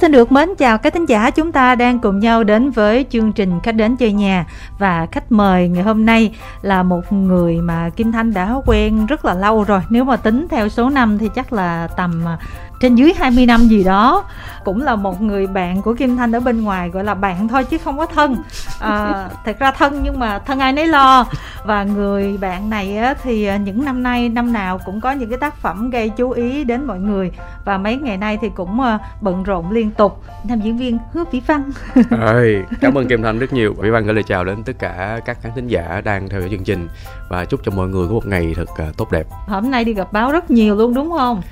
[0.00, 3.32] Xin được mến chào các thính giả chúng ta đang cùng nhau đến với chương
[3.32, 4.46] trình khách đến chơi nhà.
[4.78, 9.24] Và khách mời ngày hôm nay là một người mà Kim Thanh đã quen rất
[9.24, 9.80] là lâu rồi.
[9.90, 12.38] Nếu mà tính theo số năm thì chắc là tầm à,
[12.80, 14.24] trên dưới 20 năm gì đó.
[14.64, 17.64] Cũng là một người bạn của Kim Thanh ở bên ngoài gọi là bạn thôi
[17.64, 18.36] chứ không có thân.
[18.80, 21.26] À, thật ra thân nhưng mà thân ai nấy lo.
[21.64, 25.30] Và người bạn này á, thì à, những năm nay năm nào cũng có những
[25.30, 27.30] cái tác phẩm gây chú ý đến mọi người.
[27.64, 31.24] Và mấy ngày nay thì cũng à, bận rộn liên tục nam diễn viên hứa
[31.32, 31.70] vĩ văn.
[32.20, 33.74] Ơi, cảm ơn Kim Thanh rất nhiều.
[33.78, 36.50] Vĩ Văn gửi lời chào đến tất cả các khán thính giả đang theo dõi
[36.50, 36.88] chương trình.
[37.28, 39.26] Và chúc cho mọi người có một ngày thật à, tốt đẹp.
[39.46, 41.42] hôm nay đi gặp báo rất nhiều luôn đúng không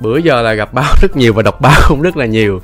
[0.00, 2.60] Bữa giờ là gặp báo rất nhiều và đọc báo cũng rất là nhiều.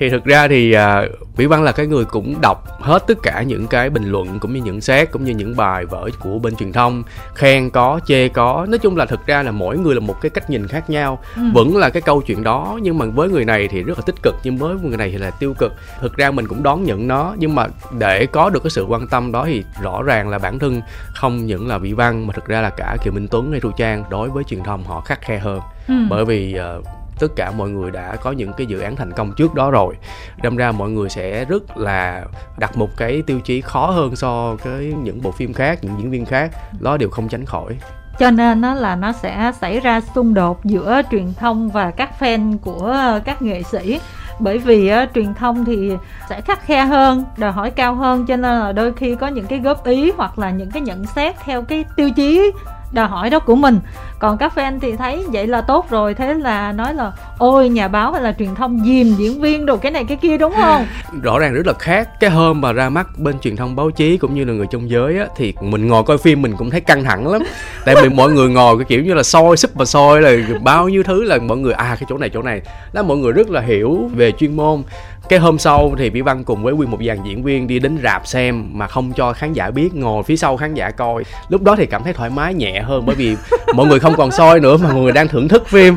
[0.00, 1.04] Thì thực ra thì à,
[1.36, 4.54] Vĩ Văn là cái người cũng đọc hết tất cả những cái bình luận cũng
[4.54, 7.02] như những xét cũng như những bài vở của bên truyền thông.
[7.34, 8.66] Khen có chê có.
[8.68, 11.18] Nói chung là thực ra là mỗi người là một cái cách nhìn khác nhau.
[11.36, 11.42] Ừ.
[11.54, 14.22] vẫn là cái câu chuyện đó nhưng mà với người này thì rất là tích
[14.22, 15.72] cực nhưng với người này thì là tiêu cực.
[16.00, 17.66] Thực ra mình cũng đón nhận nó nhưng mà
[17.98, 20.80] để có được cái sự quan tâm đó thì rõ ràng là bản thân
[21.14, 23.70] không những là Vĩ Văn mà thực ra là cả Kiều Minh Tuấn hay Thu
[23.70, 25.94] Trang đối với truyền thông họ khắc khe hơn ừ.
[26.08, 26.82] bởi vì ờ,
[27.20, 29.94] tất cả mọi người đã có những cái dự án thành công trước đó rồi.
[30.42, 32.24] Đâm ra mọi người sẽ rất là
[32.58, 36.10] đặt một cái tiêu chí khó hơn so với những bộ phim khác những diễn
[36.10, 36.50] viên khác.
[36.80, 37.76] Đó đều không tránh khỏi.
[38.18, 42.10] Cho nên nó là nó sẽ xảy ra xung đột giữa truyền thông và các
[42.20, 44.00] fan của các nghệ sĩ.
[44.40, 45.92] Bởi vì á, truyền thông thì
[46.28, 48.26] sẽ khắc khe hơn đòi hỏi cao hơn.
[48.26, 51.06] Cho nên là đôi khi có những cái góp ý hoặc là những cái nhận
[51.06, 52.50] xét theo cái tiêu chí
[52.92, 53.80] đòi hỏi đó của mình.
[54.18, 57.88] Còn các fan thì thấy vậy là tốt rồi thế là nói là ôi nhà
[57.88, 60.86] báo hay là truyền thông dìm diễn viên đồ cái này cái kia đúng không?
[61.22, 62.08] Rõ ràng rất là khác.
[62.20, 64.90] Cái hôm mà ra mắt bên truyền thông báo chí cũng như là người trong
[64.90, 67.42] giới á thì mình ngồi coi phim mình cũng thấy căng thẳng lắm.
[67.84, 70.30] Tại vì mọi người ngồi cái kiểu như là soi súp và soi là
[70.62, 73.32] bao nhiêu thứ là mọi người à cái chỗ này chỗ này đó mọi người
[73.32, 74.82] rất là hiểu về chuyên môn
[75.30, 77.98] cái hôm sau thì Vĩ Văn cùng với nguyên một dàn diễn viên đi đến
[78.02, 81.24] rạp xem mà không cho khán giả biết ngồi phía sau khán giả coi.
[81.48, 83.36] Lúc đó thì cảm thấy thoải mái nhẹ hơn bởi vì
[83.74, 85.96] mọi người không còn soi nữa mà mọi người đang thưởng thức phim.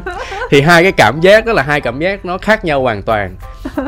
[0.49, 3.35] Thì hai cái cảm giác đó là hai cảm giác nó khác nhau hoàn toàn.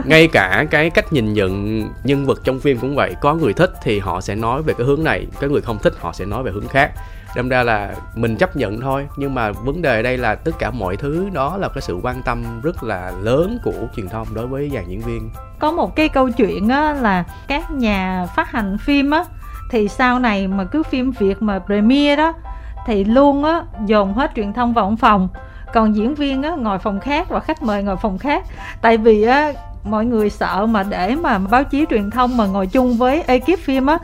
[0.05, 3.71] Ngay cả cái cách nhìn nhận nhân vật trong phim cũng vậy có người thích
[3.83, 6.43] thì họ sẽ nói về cái hướng này cái người không thích họ sẽ nói
[6.43, 6.91] về hướng khác
[7.35, 9.07] đâm ra là mình chấp nhận thôi.
[9.17, 11.99] Nhưng mà vấn đề ở đây là tất cả mọi thứ đó là cái sự
[12.03, 15.29] quan tâm rất là lớn của truyền thông đối với dàn diễn viên.
[15.59, 19.25] Có một cái câu chuyện á, là các nhà phát hành phim á
[19.71, 22.33] thì sau này mà cứ phim Việt mà premiere đó
[22.85, 25.27] thì luôn á dồn hết truyền thông vào một phòng.
[25.73, 28.45] Còn diễn viên á ngồi phòng khác và khách mời ngồi phòng khác.
[28.81, 29.53] Tại vì á
[29.83, 33.59] mọi người sợ mà để mà báo chí truyền thông mà ngồi chung với ekip
[33.59, 33.97] phim á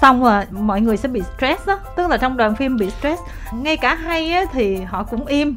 [0.00, 3.22] xong rồi mọi người sẽ bị stress đó, tức là trong đoàn phim bị stress.
[3.52, 5.54] Ngay cả hay á thì họ cũng im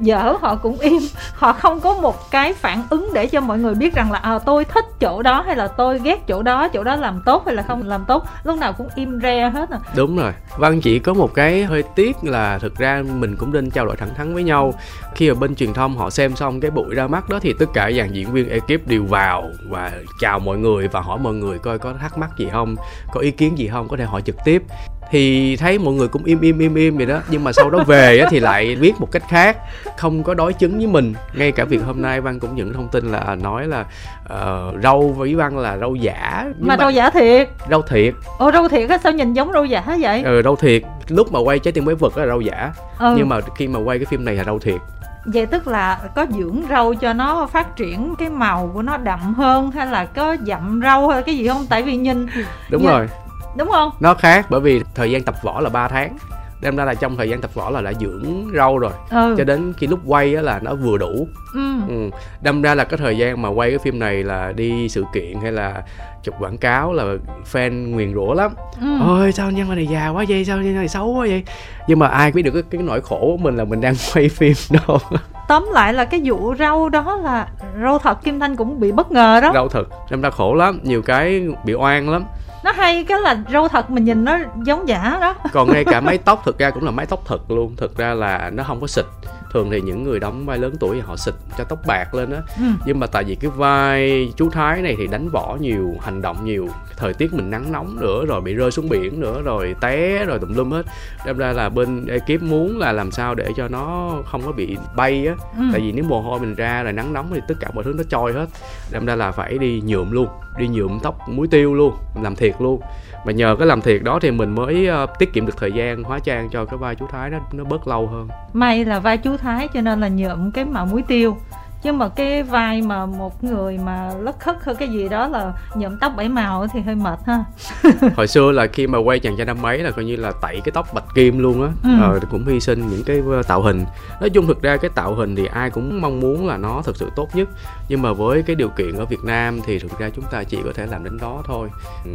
[0.00, 1.02] dở họ cũng im.
[1.34, 4.38] Họ không có một cái phản ứng để cho mọi người biết rằng là à,
[4.38, 7.54] tôi thích chỗ đó hay là tôi ghét chỗ đó chỗ đó làm tốt hay
[7.54, 8.26] là không làm tốt.
[8.44, 9.78] Lúc nào cũng im re hết à.
[9.96, 10.32] Đúng rồi.
[10.58, 13.96] Văn chỉ có một cái hơi tiếc là thực ra mình cũng nên trao đổi
[13.96, 14.74] thẳng thắn với nhau.
[15.14, 17.66] Khi ở bên truyền thông họ xem xong cái buổi ra mắt đó thì tất
[17.74, 21.58] cả dàn diễn viên ekip đều vào và chào mọi người và hỏi mọi người
[21.58, 22.76] coi có thắc mắc gì không
[23.12, 24.62] có ý kiến gì không có thể hỏi trực tiếp
[25.10, 27.20] thì thấy mọi người cũng im im im im vậy đó.
[27.30, 29.56] Nhưng mà sau đó về á, thì lại viết một cách khác
[29.96, 31.14] không có đối chứng với mình.
[31.34, 33.84] Ngay cả việc hôm nay văn cũng nhận thông tin là nói là
[34.28, 36.44] ờ, râu với văn là râu giả.
[36.58, 37.48] Nhưng mà rau giả thiệt.
[37.70, 38.14] Râu thiệt.
[38.38, 40.22] Ồ rau thiệt á sao nhìn giống rau giả vậy?
[40.22, 40.82] Ừ râu thiệt.
[41.08, 42.72] Lúc mà quay trái tim quái vật á là râu giả.
[42.98, 43.14] Ừ.
[43.16, 44.80] nhưng mà khi mà quay cái phim này là râu thiệt.
[45.24, 49.34] Vậy tức là có dưỡng rau cho nó phát triển cái màu của nó đậm
[49.34, 51.66] hơn hay là có dặm rau hay cái gì không?
[51.70, 52.26] Tại vì nhìn
[52.70, 52.90] đúng Dạ.
[52.90, 53.08] rồi
[53.56, 53.90] đúng không?
[54.00, 56.16] Nó khác bởi vì thời gian tập võ là 3 tháng.
[56.62, 58.92] Đem ra là trong thời gian tập võ là đã dưỡng râu rồi.
[59.10, 59.34] Ừ.
[59.38, 61.26] Cho đến khi lúc quay á là nó vừa đủ.
[61.54, 61.74] Ừ.
[61.88, 62.10] Ừ.
[62.40, 65.40] đâm ra là cái thời gian mà quay cái phim này là đi sự kiện
[65.42, 65.82] hay là
[66.22, 67.04] chụp quảng cáo là
[67.52, 68.52] fan nguyền rủa lắm.
[68.80, 68.86] Ừ.
[69.06, 70.44] ôi sao nhân này già quá vậy?
[70.44, 71.44] Sao nhân này xấu quá vậy?
[71.88, 74.28] Nhưng mà ai biết được cái, cái nỗi khổ của mình là mình đang quay
[74.28, 74.98] phim đâu.
[75.48, 77.48] Tóm lại là cái vụ rau đó là
[77.82, 79.50] rau thật kim thanh cũng bị bất ngờ đó.
[79.54, 79.84] Rau thật.
[80.10, 82.24] Đâm ra khổ lắm nhiều cái bị oan lắm
[82.64, 85.34] nó hay cái là rau thật mình nhìn nó giống giả đó.
[85.52, 87.74] Còn ngay cả mái tóc thực ra cũng là mái tóc thật luôn.
[87.76, 89.04] Thực ra là nó không có xịt.
[89.52, 92.32] Thường thì những người đóng vai lớn tuổi thì họ xịt cho tóc bạc lên
[92.32, 92.40] á.
[92.56, 92.64] Ừ.
[92.86, 96.44] nhưng mà tại vì cái vai chú thái này thì đánh võ nhiều hành động
[96.44, 96.68] nhiều.
[96.96, 100.38] Thời tiết mình nắng nóng nữa rồi bị rơi xuống biển nữa rồi té rồi
[100.38, 100.86] tùm lum hết.
[101.26, 104.76] Đâm ra là bên ekip muốn là làm sao để cho nó không có bị
[104.96, 105.34] bay á.
[105.56, 105.62] Ừ.
[105.72, 107.94] tại vì nếu mồ hôi mình ra rồi nắng nóng thì tất cả mọi thứ
[107.96, 108.46] nó trôi hết.
[108.90, 110.28] Đâm ra là phải đi nhuộm luôn
[110.60, 112.80] đi nhuộm tóc muối tiêu luôn làm thiệt luôn.
[113.24, 116.02] Và nhờ cái làm thiệt đó thì mình mới uh, tiết kiệm được thời gian
[116.02, 118.28] hóa trang cho cái vai chú thái nó nó bớt lâu hơn.
[118.52, 121.36] May là vai chú thái cho nên là nhuộm cái màu muối tiêu
[121.82, 125.52] chứ mà cái vai mà một người mà lất khất hay cái gì đó là
[125.74, 127.44] nhuộm tóc bảy màu thì hơi mệt ha.
[128.16, 130.60] Hồi xưa là khi mà quay chàng trai năm mấy là coi như là tẩy
[130.64, 131.68] cái tóc bạch kim luôn á.
[131.84, 131.90] Ừ.
[132.02, 133.84] ờ, cũng hy sinh những cái ờ, tạo hình.
[134.20, 136.96] Nói chung thực ra cái tạo hình thì ai cũng mong muốn là nó thực
[136.96, 137.48] sự tốt nhất.
[137.88, 140.58] Nhưng mà với cái điều kiện ở Việt Nam thì thực ra chúng ta chỉ
[140.64, 141.68] có thể làm đến đó thôi.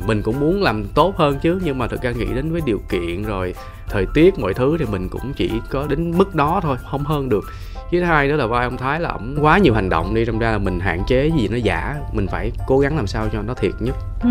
[0.07, 2.79] Mình cũng muốn làm tốt hơn chứ nhưng mà thực ra nghĩ đến với điều
[2.89, 3.53] kiện rồi
[3.89, 7.29] thời tiết mọi thứ thì mình cũng chỉ có đến mức đó thôi không hơn
[7.29, 7.44] được
[7.91, 10.39] thứ hai nữa là vai ông thái là ổng quá nhiều hành động đi trong
[10.39, 11.95] ra là mình hạn chế gì nó giả.
[12.11, 13.95] Mình phải cố gắng làm sao cho nó thiệt nhất.
[14.23, 14.29] Ừ.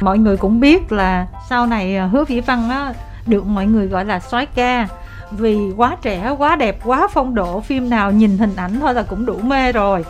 [0.00, 2.94] mọi người cũng biết là sau này à, hứa vĩ văn á,
[3.26, 4.88] được mọi người gọi là soái ca.
[5.30, 9.02] Vì quá trẻ, quá đẹp, quá phong độ, phim nào nhìn hình ảnh thôi là
[9.02, 10.04] cũng đủ mê rồi.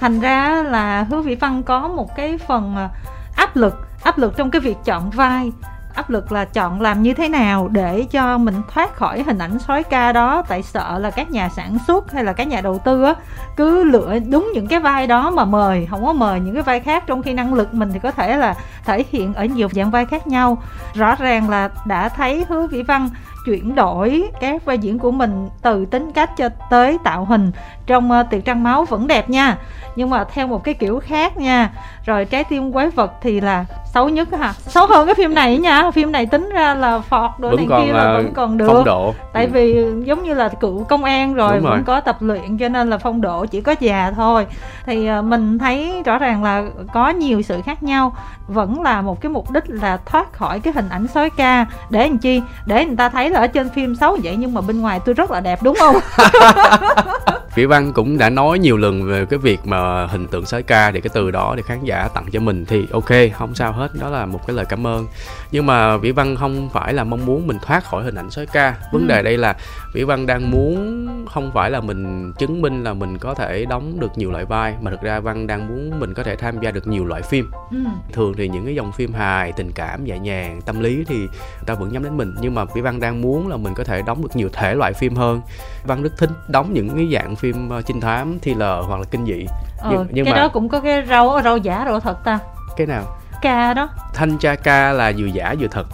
[0.00, 2.88] Thành ra là hứa vĩ văn có một cái phần à,
[3.36, 5.52] áp lực áp lực trong cái việc chọn vai
[5.94, 9.58] áp lực là chọn làm như thế nào để cho mình thoát khỏi hình ảnh
[9.58, 10.42] sói ca đó?
[10.48, 13.14] Tại sợ là các nhà sản xuất hay là các nhà đầu tư á
[13.56, 16.80] cứ lựa đúng những cái vai đó mà mời không có mời những cái vai
[16.80, 17.04] khác.
[17.06, 18.54] Trong khi năng lực mình thì có thể là
[18.84, 20.58] thể hiện ở nhiều dạng vai khác nhau.
[20.94, 23.08] Rõ ràng là đã thấy hứa vĩ văn
[23.46, 27.52] chuyển đổi các vai diễn của mình từ tính cách cho tới tạo hình
[27.86, 29.56] trong uh, tiệc trăng máu vẫn đẹp nha.
[29.96, 31.70] Nhưng mà theo một cái kiểu khác nha.
[32.04, 33.64] Rồi trái tim quái vật thì là
[33.94, 34.52] xấu nhất á hả?
[34.66, 35.90] Xấu hơn cái phim này nha.
[35.90, 38.66] Phim này tính ra là phọt đồ này còn kia là vẫn còn được.
[38.68, 39.14] phong độ.
[39.32, 39.50] Tại Ừ.
[39.52, 41.70] vì giống như là cựu công an rồi Đúng rồi.
[41.70, 44.46] vẫn có tập luyện cho nên là phong độ chỉ có già thôi.
[44.86, 46.62] Thì à, mình thấy rõ ràng là
[46.94, 48.16] có nhiều sự khác nhau.
[48.48, 51.66] Vẫn là một cái mục đích là thoát khỏi cái hình ảnh sói ca.
[51.90, 52.42] Để làm chi?
[52.66, 55.14] Để người ta thấy là ở trên phim xấu vậy nhưng mà bên ngoài tôi
[55.14, 55.96] rất là đẹp đúng không
[57.54, 60.90] Vĩ Văn cũng đã nói nhiều lần về cái việc mà hình tượng sói ca
[60.92, 63.88] thì cái từ đó thì khán giả tặng cho mình thì ok không sao hết
[64.00, 65.06] đó là một cái lời cảm ơn.
[65.52, 68.46] Nhưng mà Vĩ Văn không phải là mong muốn mình thoát khỏi hình ảnh sói
[68.46, 68.76] ca.
[68.92, 69.08] Vấn Ừ.
[69.08, 69.56] đề đây là
[69.94, 74.00] Vĩ Văn đang muốn không phải là mình chứng minh là mình có thể đóng
[74.00, 76.70] được nhiều loại vai mà thực ra Văn đang muốn mình có thể tham gia
[76.70, 77.50] được nhiều loại phim.
[77.70, 77.76] Ừ.
[78.12, 81.28] thường thì những cái dòng phim hài tình cảm nhẹ nhàng tâm lý thì người
[81.66, 82.34] ta vẫn nhắm đến mình.
[82.40, 84.92] Nhưng mà Vĩ Văn đang muốn là mình có thể đóng được nhiều thể loại
[84.92, 85.40] phim hơn
[85.84, 89.24] Văn rất thích đóng những cái dạng phim ờ, trinh thám thriller hoặc là kinh
[89.26, 89.46] dị.
[89.78, 92.38] Ờ, Nhưng- nhưng cái mà- đó cũng có cái rau rau giả rau thật ta.
[92.76, 93.16] Cái nào?
[93.42, 93.88] Ca đó.
[94.14, 95.86] Thanh cha ca là vừa giả vừa thật.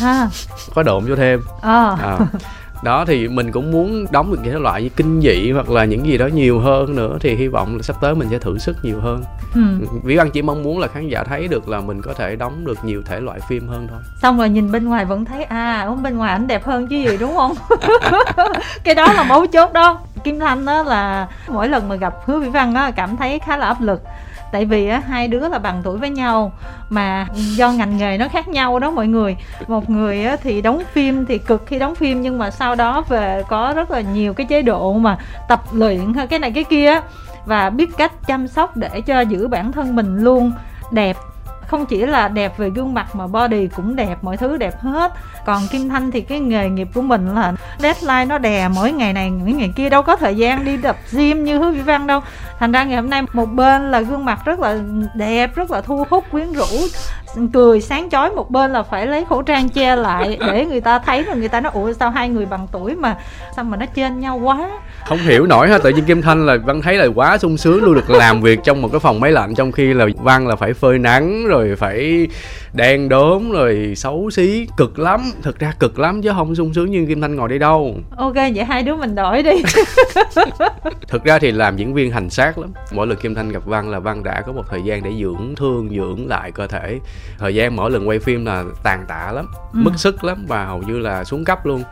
[0.00, 0.28] Ha.
[0.74, 1.40] Có độn vô thêm.
[1.60, 1.96] Ờ.
[2.02, 2.18] À.
[2.82, 5.84] đó thì mình cũng muốn đóng được những cái loại như kinh dị hoặc là
[5.84, 8.58] những gì đó nhiều hơn nữa thì hy vọng là sắp tới mình sẽ thử
[8.58, 9.24] sức nhiều hơn.
[9.54, 9.60] Ừ.
[10.04, 12.64] Vĩ Văn chỉ mong muốn là khán giả thấy được là mình có thể đóng
[12.64, 13.98] được nhiều thể loại phim hơn thôi.
[14.22, 16.96] Xong rồi nhìn bên ngoài vẫn thấy à ông bên ngoài ảnh đẹp hơn chứ
[16.96, 17.54] gì đúng không?
[18.84, 20.00] Cái đó là mấu chốt đó.
[20.24, 23.56] Kim thanh đó là mỗi lần mà gặp hứa vĩ văn á cảm thấy khá
[23.56, 24.02] là áp lực
[24.52, 26.52] tại vì á, hai đứa là bằng tuổi với nhau,
[26.90, 29.36] mà do ngành nghề nó khác nhau đó mọi người.
[29.68, 33.04] Một người á thì đóng phim thì cực khi đóng phim, nhưng mà sau đó
[33.08, 35.18] về có rất là nhiều cái chế độ mà
[35.48, 37.00] tập luyện cái này cái kia
[37.46, 40.52] và biết cách chăm sóc để cho giữ bản thân mình luôn
[40.90, 41.16] đẹp
[41.72, 45.12] không chỉ là đẹp về gương mặt mà body cũng đẹp, mọi thứ đẹp hết.
[45.46, 49.12] Còn kim thanh thì cái nghề nghiệp của mình là deadline nó đè mỗi ngày
[49.12, 52.06] này, mỗi ngày kia, đâu có thời gian đi tập gym như hứa vĩ văn
[52.06, 52.20] đâu.
[52.58, 54.78] Thành ra ngày hôm nay một bên là gương mặt rất là
[55.14, 56.66] đẹp, rất là thu hút quyến rũ
[57.52, 60.98] cười sáng chói một bên là phải lấy khẩu trang che lại để người ta
[60.98, 63.16] thấy rồi người ta nói, ủa, sao hai người bằng tuổi mà,
[63.56, 64.70] sao mà nó trên nhau quá?
[65.06, 67.84] Không hiểu nổi ha, tự nhiên kim thanh là văn thấy là quá sung sướng
[67.84, 70.56] luôn, được làm việc trong một cái phòng máy lạnh, trong khi là văn là
[70.56, 72.28] phải phơi nắng, rồi phải
[72.74, 75.20] đen đốm rồi xấu xí cực lắm.
[75.42, 77.96] Thực ra cực lắm chứ không sung sướng như kim thanh ngồi đây đâu.
[78.16, 79.50] Ok vậy hai đứa mình đổi đi.
[81.08, 82.72] Thực ra thì làm diễn viên hành xác lắm.
[82.92, 85.54] Mỗi lần kim thanh gặp văn là văn đã có một thời gian để dưỡng
[85.56, 86.98] thương dưỡng lại cơ thể.
[87.38, 89.78] Thời gian mỗi lần quay phim là tàn tạ lắm Ừ.
[89.84, 91.82] mất sức lắm và hầu như là xuống cấp luôn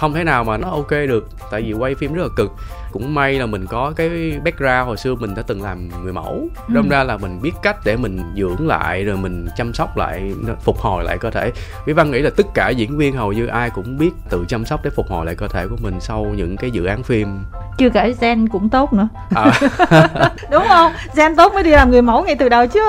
[0.00, 2.52] không thể nào mà nó ok được tại vì quay phim rất là cực.
[2.92, 4.08] Cũng may là mình có cái
[4.44, 6.48] background hồi xưa mình đã từng làm người mẫu.
[6.68, 6.74] Ừ.
[6.74, 10.32] đâm ra là mình biết cách để mình dưỡng lại rồi mình chăm sóc lại
[10.60, 11.52] phục hồi lại cơ thể.
[11.86, 14.64] Vĩ Văn nghĩ là tất cả diễn viên hầu như ai cũng biết tự chăm
[14.64, 17.44] sóc để phục hồi lại cơ thể của mình sau những cái dự án phim.
[17.78, 19.08] Chưa kể gen cũng tốt nữa.
[19.34, 19.52] À,
[20.50, 20.92] đúng không?
[21.16, 22.80] Gen tốt mới đi làm người mẫu ngay từ đầu chứ.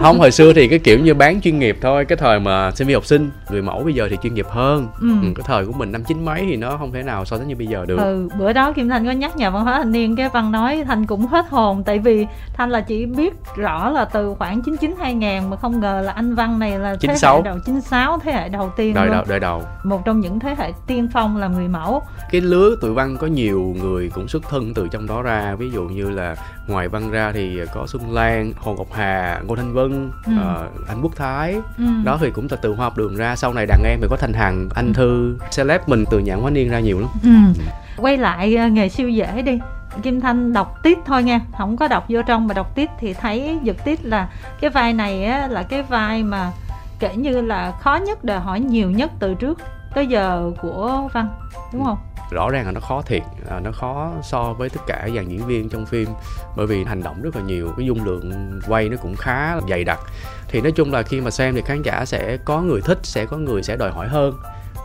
[0.00, 2.04] Không hồi xưa thì cái kiểu như bán chuyên nghiệp thôi.
[2.04, 4.88] Cái thời mà sinh viên học sinh người mẫu bây giờ thì chuyên nghiệp hơn.
[5.00, 5.08] Ừ.
[5.22, 7.48] ừ, cái thời của mình năm chín mấy thì nó không thể nào so sánh
[7.48, 7.96] như bây giờ được.
[7.98, 10.84] Ừ bữa đó kim thanh có nhắc nhà văn hóa thanh niên cái văn nói
[10.86, 14.94] thanh cũng hết hồn tại vì thanh là chỉ biết rõ là từ khoảng 99
[14.98, 17.36] 2000 mà không ngờ là anh văn này là thế 96.
[17.36, 19.14] hệ đầu 96 thế hệ đầu tiên đời luôn.
[19.14, 19.62] đầu đời đầu.
[19.84, 22.02] Một trong những thế hệ tiên phong làm người mẫu.
[22.30, 25.70] Cái lứa tụi văn có nhiều người cũng xuất thân từ trong đó ra ví
[25.70, 26.36] dụ như là
[26.68, 30.32] ngoài văn ra thì có xuân lan hồ ngọc hà ngô thanh vân Ừ.
[30.40, 31.84] ờ, anh quốc thái ừ.
[32.04, 34.16] đó thì cũng từ từ hoa học đường ra sau này đàn em thì có
[34.16, 37.62] thanh hằng anh thư celeb mình từ nhãn hóa niên ra nhiều lắm Ừ.
[37.96, 39.58] quay lại ờ, nghề siêu dễ đi
[40.02, 43.14] Kim Thanh đọc tiết thôi nha không có đọc vô trong mà đọc tiết thì
[43.14, 44.28] thấy giật tiết là
[44.60, 46.52] cái vai này á, là cái vai mà
[46.98, 49.58] kể như là khó nhất đòi hỏi nhiều nhất từ trước
[49.94, 51.28] tới giờ của Văn
[51.72, 51.98] đúng không?
[52.30, 55.46] Rõ ràng là nó khó thiệt à, nó khó so với tất cả dàn diễn
[55.46, 56.08] viên trong phim
[56.56, 59.60] bởi vì hành động rất là nhiều cái dung lượng quay nó cũng khá là
[59.68, 60.00] dày đặc.
[60.48, 63.26] Thì nói chung là khi mà xem thì khán giả sẽ có người thích sẽ
[63.26, 64.34] có người sẽ đòi hỏi hơn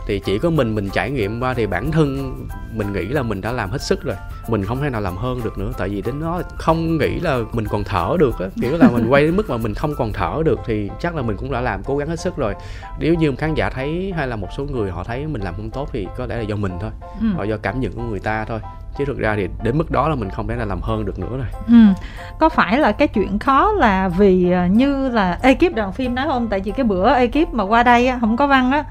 [0.06, 2.34] thì chỉ có mình mình trải nghiệm qua thì bản thân
[2.72, 4.16] mình nghĩ là mình đã làm hết sức rồi.
[4.48, 7.38] Mình không thể nào làm hơn được nữa tại vì đến nó không nghĩ là
[7.52, 8.46] mình còn thở được á.
[8.62, 11.22] Kiểu là mình quay đến mức mà mình không còn thở được thì chắc là
[11.22, 12.54] mình cũng đã làm cố gắng hết sức rồi.
[12.98, 15.70] Nếu như khán giả thấy hay là một số người họ thấy mình làm không
[15.70, 17.26] tốt thì có lẽ là do mình thôi ừ.
[17.36, 18.60] hoặc do cảm nhận của người ta thôi.
[18.98, 21.18] Chứ thực ra thì đến mức đó là mình không thể nào làm hơn được
[21.18, 21.46] nữa rồi.
[21.66, 22.02] Ừ.
[22.38, 26.26] có phải là cái chuyện khó là vì à, như là ekip đoàn phim nói
[26.28, 26.48] không?
[26.48, 28.84] Tại vì cái bữa ekip mà qua đây không có văn á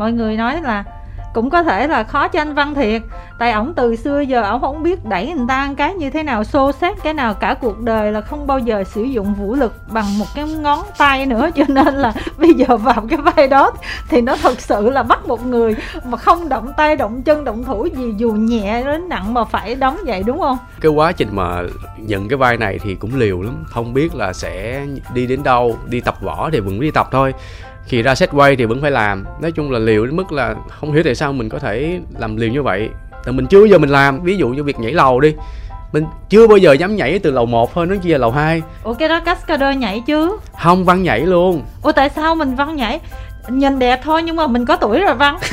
[0.00, 0.84] mọi người nói là
[1.34, 3.02] cũng có thể là khó cho anh Văn thiệt.
[3.38, 6.44] Tại ổng từ xưa giờ ổng không biết đẩy người ta cái như thế nào,
[6.44, 9.74] xô xét cái nào cả cuộc đời là không bao giờ sử dụng vũ lực
[9.90, 11.50] bằng một cái ngón tay nữa.
[11.54, 13.72] Cho nên là bây giờ vào cái vai đó
[14.08, 17.64] thì nó thật sự là bắt một người mà không động tay, động chân, động
[17.64, 20.58] thủ gì, dù nhẹ đến nặng mà phải đóng vậy, đúng không?
[20.80, 21.62] Cái quá trình mà
[21.96, 23.64] nhận cái vai này thì cũng liều lắm.
[23.66, 27.32] Không biết là sẽ đi đến đâu, đi tập võ thì vẫn đi tập thôi
[27.90, 29.24] khi ra set quay thì vẫn phải làm.
[29.42, 32.36] Nói chung là liều đến mức là không hiểu tại sao mình có thể làm
[32.36, 32.88] liều như vậy.
[33.24, 34.22] Tại mình chưa bao giờ mình làm.
[34.22, 35.34] Ví dụ như việc nhảy lầu đi.
[35.92, 38.62] Mình chưa bao giờ dám nhảy từ lầu 1 thôi nó chỉ là lầu 2
[38.82, 40.36] Ủa cái đó cascader nhảy chứ?
[40.62, 41.62] Không văn nhảy luôn.
[41.82, 43.00] Ủa tại sao mình văn nhảy
[43.48, 45.38] nhìn đẹp thôi nhưng mà mình có tuổi rồi văn.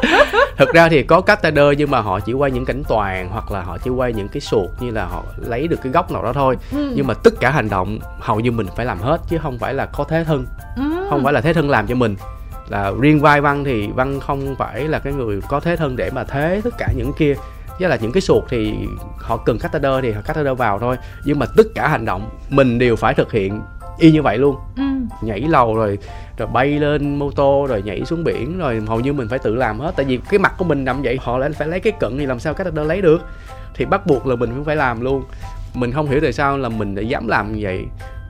[0.56, 3.62] Thực ra thì có castader nhưng mà họ chỉ quay những cảnh toàn hoặc là
[3.62, 6.32] họ chỉ quay những cái suột như là họ lấy được cái góc nào đó
[6.32, 6.56] thôi.
[6.72, 6.92] Ừ.
[6.94, 9.74] nhưng mà tất cả hành động hầu như mình phải làm hết chứ không phải
[9.74, 10.46] là có thế thân.
[10.76, 11.06] Ừ.
[11.10, 12.16] không phải là thế thân làm cho mình.
[12.68, 16.10] Là riêng vai văn thì văn không phải là cái người có thế thân để
[16.10, 17.34] mà thế tất cả những kia.
[17.78, 18.74] Với là những cái suột thì
[19.18, 20.96] họ cần catheter thì họ catheter vào thôi.
[21.24, 23.60] Nhưng mà tất cả hành động mình đều phải thực hiện
[24.00, 24.56] y như vậy luôn.
[24.76, 24.82] Ừ.
[25.22, 25.98] nhảy lầu rồi
[26.36, 29.54] rồi bay lên mô tô rồi nhảy xuống biển rồi hầu như mình phải tự
[29.54, 29.92] làm hết.
[29.96, 32.26] Tại vì cái mặt của mình nằm vậy họ lại phải lấy cái cận thì
[32.26, 33.22] làm sao catheter lấy được?
[33.74, 35.22] Thì bắt buộc là mình cũng phải làm luôn.
[35.74, 37.84] Mình không hiểu tại sao là mình lại dám làm như vậy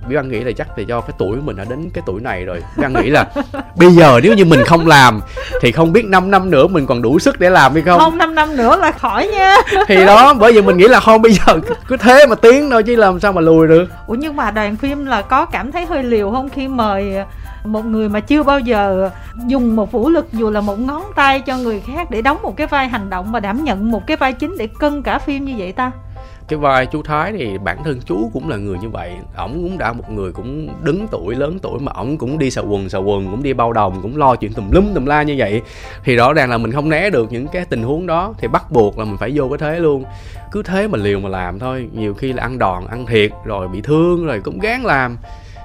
[0.09, 2.21] Bí Văn nghĩ là chắc là do cái tuổi của mình đã đến cái tuổi
[2.21, 2.62] này rồi.
[2.76, 3.26] Bí Văn nghĩ là
[3.76, 5.21] bây giờ nếu như mình không làm
[5.61, 8.00] Thì không biết 5 năm nữa mình còn đủ sức để làm hay không?
[8.00, 9.57] Không 5 năm nữa là khỏi nha.
[9.88, 12.83] Thì đó bởi vì mình nghĩ là không bây giờ cứ thế mà tiến thôi
[12.83, 13.88] chứ làm sao mà lùi được.
[14.07, 17.14] Ủa nhưng mà đoàn phim là có cảm thấy hơi liều không khi mời
[17.64, 19.11] một người mà chưa bao giờ
[19.47, 22.57] dùng một vũ lực dù là một ngón tay cho người khác để đóng một
[22.57, 25.45] cái vai hành động mà đảm nhận một cái vai chính để cân cả phim
[25.45, 25.90] như vậy ta
[26.50, 29.12] cái vai chú thái thì bản thân chú cũng là người như vậy.
[29.37, 32.61] Ổng cũng đã một người cũng đứng tuổi, lớn tuổi mà ổng cũng đi xà
[32.61, 35.35] quần xà quần, cũng đi bao đồng, cũng lo chuyện tùm lum, tùm la như
[35.38, 35.62] vậy.
[36.04, 38.71] Thì rõ ràng là mình không né được những cái tình huống đó, thì bắt
[38.71, 40.04] buộc là mình phải vô cái thế luôn.
[40.52, 43.69] Cứ thế mà liều mà làm thôi, nhiều khi là ăn đòn, ăn thiệt, rồi
[43.69, 45.16] bị thương, rồi cũng gán làm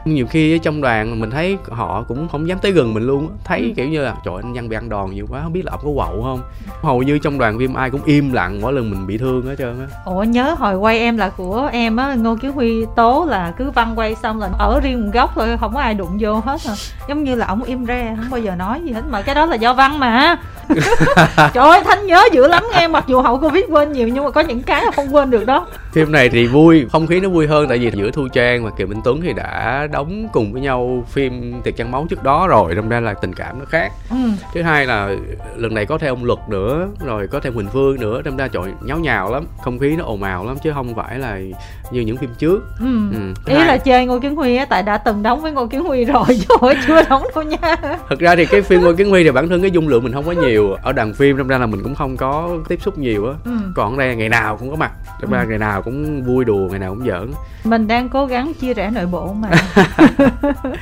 [0.05, 3.29] nhiều khi ở trong đoàn mình thấy họ cũng không dám tới gần mình luôn
[3.43, 3.73] thấy ừ.
[3.75, 5.81] kiểu như là trời anh văn bị ăn đòn nhiều quá không biết là ông
[5.83, 6.41] có quậu không?
[6.81, 9.55] Hầu như trong đoàn phim ai cũng im lặng mỗi lần mình bị thương hết
[9.57, 9.97] trơn á.
[10.05, 13.71] Ủa nhớ hồi quay em là của em á ngô kiến huy tố là cứ
[13.71, 16.61] văn quay xong là ở riêng một góc thôi không có ai đụng vô hết
[16.67, 16.73] à
[17.09, 19.45] giống như là ổng im re không bao giờ nói gì hết mà cái đó
[19.45, 20.37] là do văn mà
[21.53, 24.31] trời ơi thanh nhớ dữ lắm nghe mặc dù hậu covid quên nhiều nhưng mà
[24.31, 27.29] có những cái là không quên được đó phim này thì vui không khí nó
[27.29, 30.53] vui hơn tại vì giữa thu trang và kiều minh tuấn thì đã đóng cùng
[30.53, 33.65] với nhau phim tiệc trăng máu trước đó rồi đâm ra là tình cảm nó
[33.65, 34.15] khác ừ.
[34.53, 35.09] thứ hai là
[35.55, 38.47] lần này có thêm ông luật nữa rồi có thêm huỳnh phương nữa đâm ra
[38.47, 41.39] trời nháo nhào lắm không khí nó ồn ào lắm chứ không phải là
[41.91, 43.09] như những phim trước ừ.
[43.11, 43.33] Ừ.
[43.45, 43.67] ý hai...
[43.67, 46.25] là chơi ngô kiến huy á tại đã từng đóng với ngô kiến huy rồi
[46.27, 47.75] chứ chưa đóng đâu nha
[48.09, 50.13] thực ra thì cái phim ngô kiến huy thì bản thân cái dung lượng mình
[50.13, 52.97] không có nhiều ở đoàn phim đâm ra là mình cũng không có tiếp xúc
[52.97, 53.33] nhiều á.
[53.45, 53.51] Ừ.
[53.75, 54.91] còn đây ngày nào cũng có mặt.
[55.21, 55.47] Đâm ra ừ.
[55.49, 57.31] ngày nào cũng vui đùa ngày nào cũng giỡn.
[57.63, 59.49] Mình đang cố gắng chia rẽ nội bộ mà.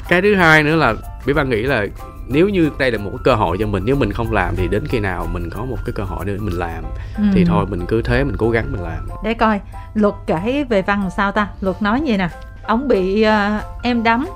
[0.09, 0.93] Cái thứ hai nữa là
[1.25, 1.85] bí văn nghĩ là
[2.27, 4.67] nếu như đây là một cái cơ hội cho mình nếu mình không làm thì
[4.67, 6.83] đến khi nào mình có một cái cơ hội để mình làm
[7.17, 7.23] ừ.
[7.33, 9.07] thì thôi mình cứ thế mình cố gắng mình làm.
[9.23, 9.59] Để coi
[9.93, 11.47] luật kể về văn sao ta?
[11.61, 12.29] Luật nói gì nè.
[12.63, 14.27] Ông bị uh, em đấm.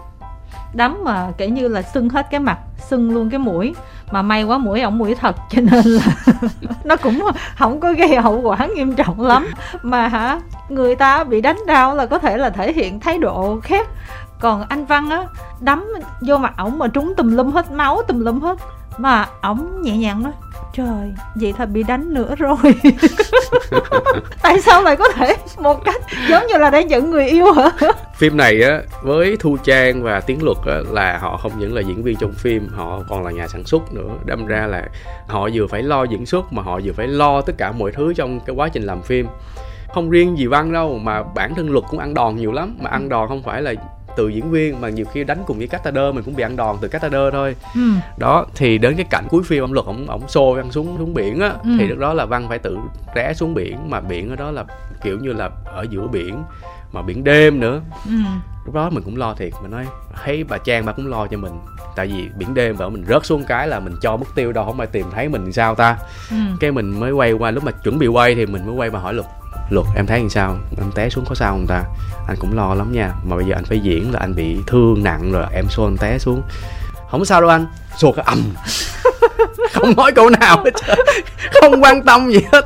[0.73, 2.57] Đấm mà kể như là sưng hết cái mặt
[2.89, 3.75] sưng luôn cái mũi
[4.11, 6.05] mà may quá mũi ổng mũi thật, cho nên là
[6.83, 7.23] nó cũng
[7.57, 9.47] không có gây hậu quả nghiêm trọng lắm.
[9.83, 13.59] Mà hả, người ta bị đánh đau là có thể là thể hiện thái độ
[13.63, 13.87] khác
[14.39, 15.23] còn anh văn á,
[15.59, 15.85] đấm
[16.21, 18.57] vô mặt ổng mà trúng tùm lum hết, máu tùm lum hết.
[18.97, 20.33] Mà ổng nhẹ nhàng nói
[20.77, 22.55] trời vậy là bị đánh nữa rồi.
[24.41, 27.71] Tại sao lại có thể một cách giống như là đang giận người yêu hả?
[28.15, 31.81] Phim này á với thu trang và tiến luật á, là họ không những là
[31.81, 34.09] diễn viên trong phim họ còn là nhà sản xuất nữa.
[34.25, 34.83] Đâm ra là
[35.27, 38.13] họ vừa phải lo diễn xuất mà họ vừa phải lo tất cả mọi thứ
[38.13, 39.27] trong cái quá trình làm phim.
[39.93, 42.77] Không riêng gì văn đâu mà bản thân luật cũng ăn đòn nhiều lắm.
[42.81, 43.73] Mà ăn đòn không phải là
[44.17, 46.75] từ diễn viên mà nhiều khi đánh cùng với Castader mình cũng bị ăn đòn
[46.81, 47.81] từ Castader thôi ừ.
[48.17, 51.13] đó thì đến cái cảnh cuối phim ông luật ổng ổng xô văn xuống xuống
[51.13, 51.69] biển á Ừ.
[51.79, 52.77] thì lúc đó là văn phải tự
[53.15, 54.65] rẽ xuống biển mà biển ở đó là
[55.03, 56.43] kiểu như là ở giữa biển
[56.91, 58.11] mà biển đêm nữa ừ.
[58.65, 59.85] lúc đó mình cũng lo thiệt mình nói
[60.25, 61.51] thấy bà trang bà cũng lo cho mình
[61.95, 64.65] tại vì biển đêm vợ mình rớt xuống cái là mình cho mất tiêu đâu
[64.65, 65.97] không ai tìm thấy mình sao ta
[66.29, 66.35] ừ.
[66.59, 68.99] cái mình mới quay qua lúc mà chuẩn bị quay thì mình mới quay mà
[68.99, 69.27] hỏi luật
[69.69, 70.57] luật em thấy làm sao?
[70.77, 71.83] Em té xuống có sao không ta?
[72.27, 73.11] Anh cũng lo lắm nha.
[73.23, 75.97] Mà bây giờ anh phải diễn là anh bị thương nặng rồi em xô anh
[75.97, 76.41] té xuống.
[77.11, 77.67] Không sao đâu anh.
[77.97, 78.43] Xô cái ầm.
[79.73, 80.97] Không nói câu nào hết trơn.
[81.61, 82.65] không quan tâm gì hết.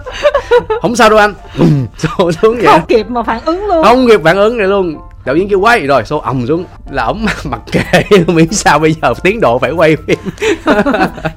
[0.82, 1.34] Không sao đâu anh.
[1.98, 2.66] Xô xuống vậy.
[2.66, 3.84] Không kịp mà phản ứng luôn.
[3.84, 4.98] Không kịp phản ứng này luôn.
[5.26, 5.88] Đạo diễn kêu quay.
[5.88, 6.66] Rồi xô ầm xuống.
[6.90, 10.20] Là ổng mặc kệ miễn sao bây giờ tiến độ phải quay phim.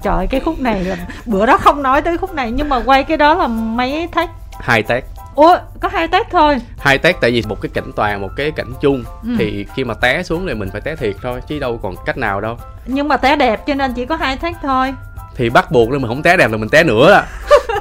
[0.02, 3.04] Trời cái khúc này là bữa đó không nói tới khúc này nhưng mà quay
[3.04, 4.32] cái đó là mấy take?
[4.60, 5.04] Hai tác
[5.34, 6.56] ủa có hai take thôi.
[6.78, 9.04] Hai tác tại vì một cái cảnh toàn một cái cảnh chung.
[9.22, 9.28] Ừ.
[9.38, 12.18] thì khi mà té xuống thì mình phải té thiệt thôi chứ đâu còn cách
[12.18, 12.58] nào đâu.
[12.86, 14.94] Nhưng mà té đẹp cho nên chỉ có hai take thôi.
[15.36, 17.12] Thì bắt buộc nên mình không té đẹp là mình té nữa.
[17.12, 17.22] À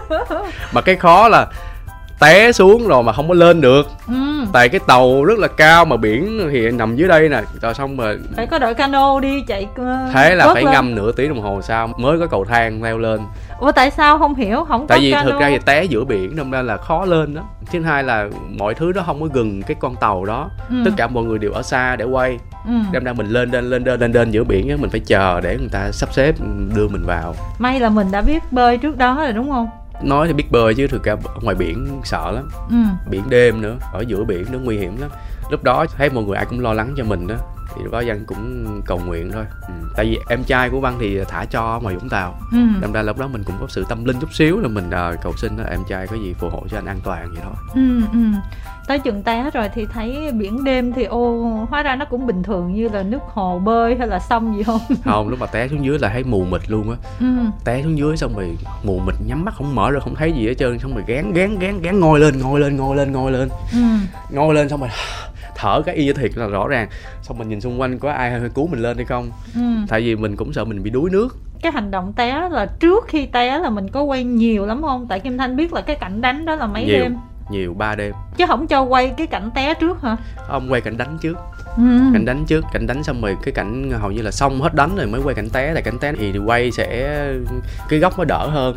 [0.73, 1.47] mà cái khó là
[2.19, 3.87] té xuống rồi mà không có lên được.
[4.07, 4.13] Ừ.
[4.53, 7.41] tại cái tàu rất là cao mà biển thì nằm dưới đây nè.
[7.61, 10.73] Rồi xong mà phải có đội cano đi chạy ờ, thế là phải lên.
[10.73, 13.19] ngâm nửa tiếng đồng hồ sau mới có cầu thang leo lên.
[13.59, 14.65] Ủa tại sao không hiểu?
[14.65, 15.31] Không tại có vì cano.
[15.31, 17.41] thực ra thì té giữa biển nên ra là khó lên đó.
[17.71, 18.27] Thứ hai là
[18.59, 20.49] mọi thứ đó không có gần cái con tàu đó.
[20.69, 20.75] Ừ.
[20.85, 22.39] tất cả mọi người đều ở xa để quay.
[22.67, 22.73] Ừ.
[22.91, 25.41] đem ra mình lên lên lên lên lên lên giữa biển á mình phải chờ
[25.41, 26.35] để người ta sắp xếp
[26.75, 27.35] đưa mình vào.
[27.59, 29.69] May là mình đã biết bơi trước đó rồi đúng không
[30.01, 33.09] nói thì biết bơi chứ thực ra ngoài biển sợ lắm ừ.
[33.09, 35.09] biển đêm nữa ở giữa biển nó nguy hiểm lắm
[35.51, 37.35] lúc đó thấy mọi người ai cũng lo lắng cho mình đó
[37.75, 39.73] thì lúc đó văn cũng cầu nguyện thôi ừ.
[39.95, 42.57] tại vì em trai của văn thì thả cho ngoài vũng tàu ừ.
[42.81, 45.15] đâm ra lúc đó mình cũng có sự tâm linh chút xíu là mình ờ,
[45.23, 47.53] cầu xin đó, em trai có gì phù hộ cho anh an toàn vậy thôi
[47.75, 48.19] ừ ừ
[48.87, 52.43] tới chừng té rồi thì thấy biển đêm thì ô hóa ra nó cũng bình
[52.43, 55.67] thường như là nước hồ bơi hay là sông gì không không lúc mà té
[55.67, 57.25] xuống dưới là thấy mù mịt luôn á ừ.
[57.65, 60.47] té xuống dưới xong rồi mù mịt nhắm mắt không mở rồi không thấy gì
[60.47, 63.31] hết trơn xong rồi gán gán gán gán ngoi lên ngoi lên ngoi lên ngoi
[63.31, 63.79] lên ừ.
[64.29, 64.89] ngoi lên xong rồi
[65.55, 66.87] thở cái y thiệt là rõ ràng
[67.21, 69.61] xong mình nhìn xung quanh có ai cứu mình lên hay không ừ.
[69.87, 73.05] tại vì mình cũng sợ mình bị đuối nước cái hành động té là trước
[73.07, 75.95] khi té là mình có quay nhiều lắm không tại kim thanh biết là cái
[75.95, 76.99] cảnh đánh đó là mấy Nhiều.
[76.99, 77.15] đêm
[77.49, 80.97] nhiều ba đêm chứ không cho quay cái cảnh té trước hả ông quay cảnh
[80.97, 81.37] đánh trước
[81.77, 81.83] ừ.
[82.13, 84.95] cảnh đánh trước cảnh đánh xong rồi cái cảnh hầu như là xong hết đánh
[84.95, 87.17] rồi mới quay cảnh té tại cảnh té thì quay sẽ
[87.89, 88.75] cái góc nó đỡ hơn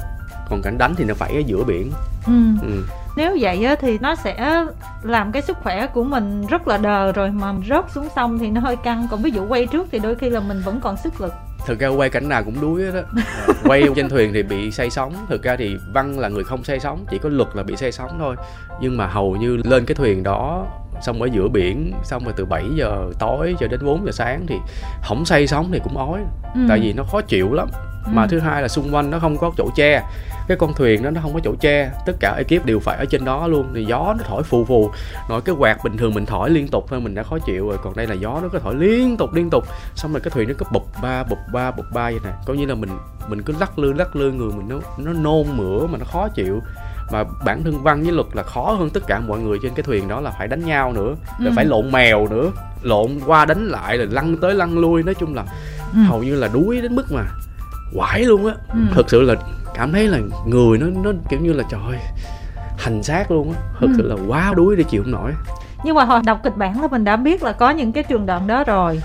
[0.51, 1.93] còn cảnh đánh thì nó phải ở giữa biển
[2.27, 2.33] Ừ.
[2.63, 2.83] ừ.
[3.17, 4.65] Nếu vậy á, thì nó sẽ
[5.03, 8.51] làm cái sức khỏe của mình rất là đờ rồi mà rớt xuống sông thì
[8.51, 9.09] nó hơi căng.
[9.11, 11.33] Còn ví dụ quay trước thì đôi khi là mình vẫn còn sức lực.
[11.67, 13.23] Thực ra quay cảnh nào cũng đuối hết á.
[13.65, 15.13] Quay trên thuyền thì bị say sóng.
[15.29, 17.93] Thực ra thì văn là người không say sóng chỉ có luật là bị say
[17.93, 18.37] sóng thôi.
[18.81, 20.67] Nhưng mà hầu như lên cái thuyền đó
[21.03, 24.47] xong ở giữa biển xong rồi từ 7 giờ tối cho đến 4 giờ sáng
[24.49, 24.55] thì
[25.03, 26.21] không say sóng thì cũng ói.
[26.55, 26.61] Ừ.
[26.69, 27.69] tại vì nó khó chịu lắm.
[28.07, 28.29] Mà Ừ.
[28.31, 30.03] thứ hai là xung quanh nó không có chỗ che
[30.49, 33.05] cái con thuyền đó nó không có chỗ che tất cả ekip đều phải ở
[33.05, 33.67] trên đó luôn.
[33.75, 34.91] Thì gió nó thổi phù phù.
[35.29, 37.79] Nói cái quạt bình thường mình thổi liên tục thôi mình đã khó chịu rồi.
[37.83, 39.65] Còn đây là gió nó cứ thổi liên tục liên tục.
[39.95, 42.31] Xong rồi cái thuyền nó cứ bụp ba bụp ba bụp ba vậy nè.
[42.47, 42.91] Coi như là mình
[43.29, 46.29] mình cứ lắc lư lắc lư người mình nó nó nôn mửa mà nó khó
[46.29, 46.61] chịu.
[47.13, 49.83] Mà bản thân văn với luật là khó hơn tất cả mọi người trên cái
[49.83, 51.53] thuyền đó là phải đánh nhau nữa rồi Ừ.
[51.57, 52.51] phải lộn mèo nữa.
[52.83, 55.03] Lộn qua đánh lại rồi lăn tới lăn lui.
[55.03, 55.45] Nói chung là
[55.95, 55.99] Ừ.
[56.09, 57.23] hầu như là đuối đến mức mà
[57.95, 58.79] quải luôn á Ừ.
[58.95, 59.35] thực sự là
[59.75, 61.99] cảm thấy là người nó nó kiểu như là trời ơi,
[62.79, 63.95] hành xác luôn á thực Ừ.
[63.97, 65.33] sự là quá đuối để chịu không nổi
[65.85, 68.27] nhưng mà hồi đọc kịch bản là mình đã biết là có những cái trường
[68.27, 69.03] đoạn đó rồi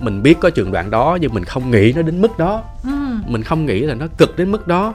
[0.00, 2.90] mình biết có trường đoạn đó nhưng mình không nghĩ nó đến mức đó ừ.
[3.26, 4.94] mình không nghĩ là nó cực đến mức đó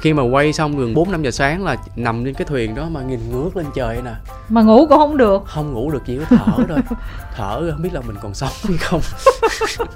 [0.00, 2.88] khi mà quay xong gần 4 5 giờ sáng là nằm trên cái thuyền đó
[2.90, 4.10] mà nhìn ngước lên trời nè.
[4.48, 5.42] Mà ngủ cũng không được.
[5.46, 6.78] Không ngủ được chỉ có thở thôi.
[7.36, 9.00] Thở không biết là mình còn sống hay không.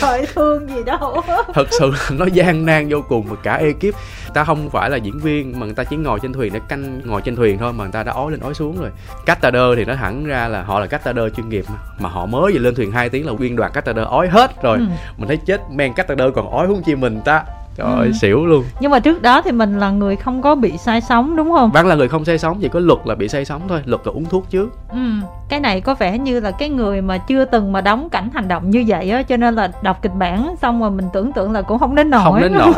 [0.00, 1.22] Trời thương gì đâu.
[1.54, 3.94] Thật sự là nó gian nan vô cùng mà cả ekip.
[4.34, 7.00] Ta không phải là diễn viên mà người ta chỉ ngồi trên thuyền để canh
[7.04, 8.90] ngồi trên thuyền thôi mà người ta đã ói lên ói xuống rồi.
[9.26, 12.52] Castader thì nó hẳn ra là họ là Castader chuyên nghiệp mà, mà họ mới
[12.52, 14.78] vừa lên thuyền 2 tiếng là nguyên đoàn Castader ói hết rồi.
[14.78, 14.84] Ừ.
[15.16, 17.44] mình thấy chết men Castader còn ói huống chi mình ta
[17.76, 17.94] trời Ừ.
[17.96, 21.00] ơi xỉu luôn nhưng mà trước đó thì mình là người không có bị sai
[21.00, 23.44] sóng đúng không Văn là người không say sóng chỉ có luật là bị say
[23.44, 24.98] sóng thôi luật là uống thuốc trước ừ.
[25.50, 28.48] Cái này có vẻ như là cái người mà chưa từng mà đóng cảnh hành
[28.48, 31.52] động như vậy á cho nên là đọc kịch bản xong rồi mình tưởng tượng
[31.52, 32.22] là cũng không đến nổi.
[32.24, 32.74] Không đến nổi.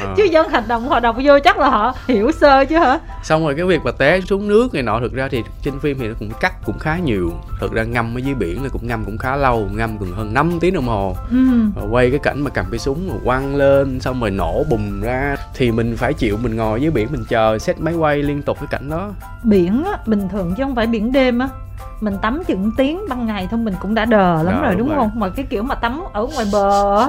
[0.00, 0.14] Ờ.
[0.16, 2.98] chứ dân hành động họ đọc vô chắc là họ hiểu sơ chứ hả?
[3.22, 5.98] Xong rồi cái việc mà té xuống nước này nọ thực ra thì trên phim
[6.00, 7.32] thì nó cũng cắt cũng khá nhiều.
[7.60, 10.34] Thực ra ngâm ở dưới biển là cũng ngâm cũng khá lâu ngâm gần hơn
[10.34, 11.16] 5 tiếng đồng hồ.
[11.30, 11.36] Ừ.
[11.76, 15.00] rồi quay cái cảnh mà cầm cái súng rồi quăng lên xong rồi nổ bùng
[15.00, 15.36] ra.
[15.54, 18.56] Thì mình phải chịu mình ngồi dưới biển mình chờ xét máy quay liên tục
[18.60, 19.10] cái cảnh đó.
[19.44, 21.48] Biển á bình thường chứ không phải biển đêm á
[22.00, 24.88] mình tắm chừng tiếng ban ngày thôi mình cũng đã đờ lắm Đờ, rồi đúng
[24.88, 25.08] đúng rồi.
[25.08, 25.20] không?
[25.20, 27.00] Mà cái kiểu mà tắm ở ngoài bờ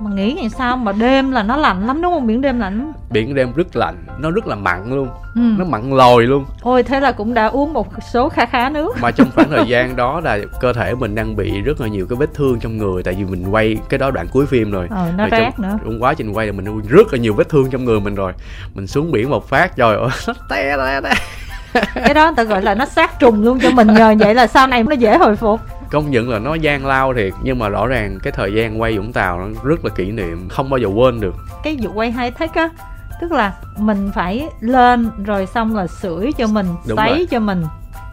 [0.00, 2.26] mà nghĩ ngày sao mà đêm là nó lạnh lắm đúng không?
[2.26, 5.08] Biển đêm lạnh biển đêm rất lạnh nó rất là mặn luôn.
[5.34, 5.40] Ừ.
[5.58, 6.44] nó mặn lòi luôn.
[6.62, 8.96] Ôi thế là cũng đã uống một số kha khá nước.
[9.00, 12.06] Mà trong khoảng thời gian đó là cơ thể mình đang bị rất là nhiều
[12.10, 14.86] cái vết thương trong người tại vì mình quay cái đó đoạn cuối phim rồi.
[14.90, 15.78] Ờ nó Rồi rát trong, nữa.
[15.84, 18.32] trong quá trình quay là mình rất là nhiều vết thương trong người mình rồi.
[18.74, 21.10] Mình xuống biển một phát ơi nó té té té
[21.94, 24.66] cái đó ta gọi là nó sát trùng luôn cho mình nhờ vậy là sau
[24.66, 25.60] này nó dễ hồi phục.
[25.90, 28.96] Công nhận là nó gian lao thiệt nhưng mà rõ ràng cái thời gian quay
[28.96, 31.34] Vũng Tàu nó rất là kỷ niệm không bao giờ quên được.
[31.62, 32.68] Cái vụ quay hai take á
[33.20, 37.26] tức là mình phải lên rồi xong là sưởi cho mình Đúng sấy rồi.
[37.30, 37.64] cho mình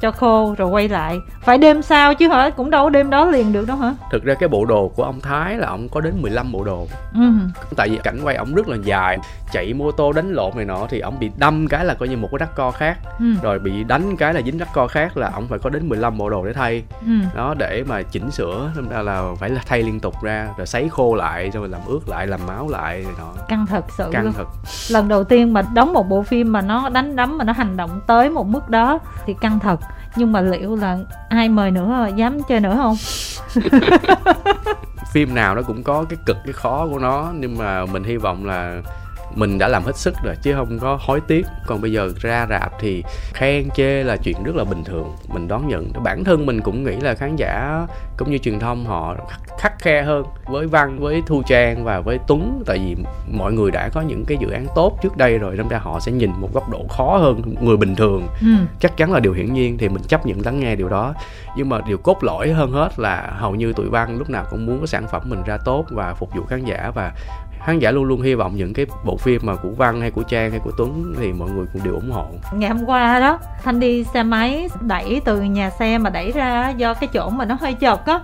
[0.01, 1.19] cho khô rồi quay lại.
[1.41, 2.49] Phải đêm sau chứ hả?
[2.49, 3.93] Cũng đâu có đêm đó liền được đâu hả?
[4.11, 6.87] Thực ra cái bộ đồ của ông Thái là ông có đến 15 bộ đồ.
[7.13, 7.21] Ừ.
[7.75, 9.17] Tại vì cảnh quay ông rất là dài
[9.51, 12.17] chạy mô tô đánh lộn này nọ thì ông bị đâm cái là coi như
[12.17, 12.97] một cái rắc co khác.
[13.19, 13.25] Ừ.
[13.43, 16.17] Rồi bị đánh cái là dính rắc co khác là ông phải có đến 15
[16.17, 16.83] bộ đồ để thay.
[17.01, 17.11] Ừ.
[17.35, 20.67] Đó để mà chỉnh sửa nên ra là phải là thay liên tục ra rồi
[20.67, 23.43] sấy khô lại rồi làm ướt lại làm máu lại này nọ.
[23.47, 24.33] Căng thật sự căng luôn.
[24.33, 24.45] thật.
[24.89, 27.77] Lần đầu tiên mà đóng một bộ phim mà nó đánh đấm mà nó hành
[27.77, 29.79] động tới một mức đó thì căng thật
[30.17, 30.97] nhưng mà liệu là
[31.29, 32.95] ai mời nữa, dám chơi nữa không?
[35.11, 37.31] Phim nào nó cũng có cái cực, cái khó của nó.
[37.35, 38.81] Nhưng mà mình hy vọng là
[39.35, 41.45] mình đã làm hết sức rồi chứ không có hối tiếc.
[41.67, 45.15] Còn bây giờ ra rạp thì khen chê là chuyện rất là bình thường.
[45.27, 45.91] Mình đón nhận.
[46.03, 49.15] Bản thân mình cũng nghĩ là khán giả cũng như truyền thông họ
[49.59, 52.63] khắc, khe hơn với văn với thu trang và với tuấn.
[52.65, 52.95] Tại vì
[53.31, 55.99] mọi người đã có những cái dự án tốt trước đây rồi nên ra họ
[55.99, 58.27] sẽ nhìn một góc độ khó hơn người bình thường.
[58.41, 58.47] Ừ.
[58.79, 61.13] Chắc chắn là điều hiển nhiên thì mình chấp nhận lắng nghe điều đó.
[61.57, 64.65] Nhưng mà điều cốt lõi hơn hết là hầu như tụi văn lúc nào cũng
[64.65, 67.11] muốn cái sản phẩm mình ra tốt và phục vụ khán giả và
[67.65, 70.23] khán giả luôn luôn hy vọng những cái bộ phim mà của văn hay của
[70.23, 72.25] trang hay của tuấn thì mọi người cũng đều ủng hộ.
[72.53, 76.69] Ngày hôm qua đó, thanh đi xe máy đẩy từ nhà xe mà đẩy ra
[76.69, 78.19] do cái chỗ mà nó hơi chật á.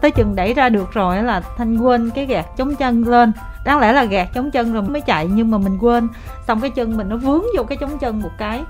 [0.00, 3.32] Tới chừng đẩy ra được rồi là thanh quên cái gạt chống chân lên.
[3.64, 6.08] Đáng lẽ là gạt chống chân rồi mới chạy nhưng mà mình quên.
[6.46, 8.62] Xong cái chân mình nó vướng vô cái chống chân một cái.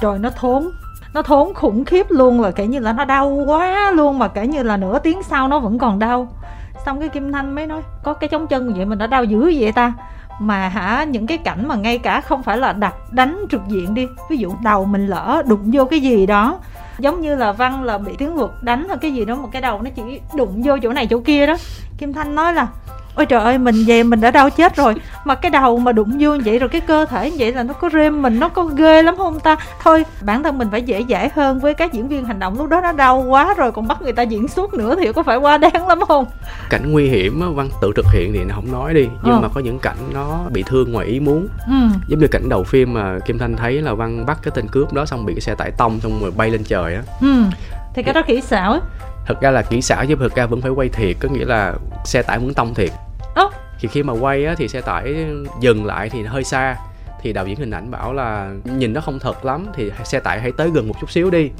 [0.00, 0.70] Rồi nó thốn.
[1.14, 4.46] Nó thốn khủng khiếp luôn là kể như là nó đau quá luôn mà kể
[4.46, 6.28] như là nửa tiếng sau nó vẫn còn đau
[6.86, 9.52] xong cái kim thanh mới nói, có cái chống chân vậy mà nó đau dữ
[9.58, 9.92] vậy ta.
[10.40, 13.94] Mà hả, những cái cảnh mà ngay cả không phải là đặt đánh trực diện
[13.94, 16.58] đi, ví dụ đầu mình lỡ đụng vô cái gì đó,
[16.98, 19.62] giống như là văn là bị tiếng luật đánh hay cái gì đó một cái
[19.62, 21.56] đầu nó chỉ đụng vô chỗ này chỗ kia đó.
[21.98, 22.66] Kim thanh nói là
[23.14, 24.94] ôi trời ơi mình về mình đã đau chết rồi.
[25.24, 27.62] Mà cái đầu mà đụng vô như vậy rồi cái cơ thể như vậy là
[27.62, 29.56] nó có rêm mình nó có ghê lắm không ta?
[29.82, 32.58] Thôi bản thân mình phải dễ dãi hơn với các diễn viên hành động.
[32.58, 35.22] Lúc đó nó đau quá rồi còn bắt người ta diễn suốt nữa thì có
[35.22, 36.24] phải quá đáng lắm không?
[36.70, 39.08] Cảnh nguy hiểm văn tự thực hiện thì nó không nói đi.
[39.24, 39.40] Nhưng Ờ.
[39.40, 41.48] mà có những cảnh nó bị thương ngoài ý muốn.
[41.66, 41.74] Ừ.
[42.08, 44.92] Giống như cảnh đầu phim mà kim thanh thấy là văn bắt cái tên cướp
[44.92, 47.02] đó xong bị cái xe tải tông xong rồi bay lên trời á.
[47.20, 47.42] Ừ.
[47.94, 48.80] Thì cái đó kỹ xảo ấy.
[49.30, 51.74] Thật ra là kỹ xảo chứ thực ra vẫn phải quay thiệt có nghĩa là
[52.04, 52.90] xe tải vẫn tông thiệt.
[53.80, 55.26] Thì khi mà quay á, thì xe tải
[55.60, 56.76] dừng lại thì hơi xa
[57.22, 60.40] thì đạo diễn hình ảnh bảo là nhìn nó không thật lắm thì xe tải
[60.40, 61.50] hãy tới gần một chút xíu đi.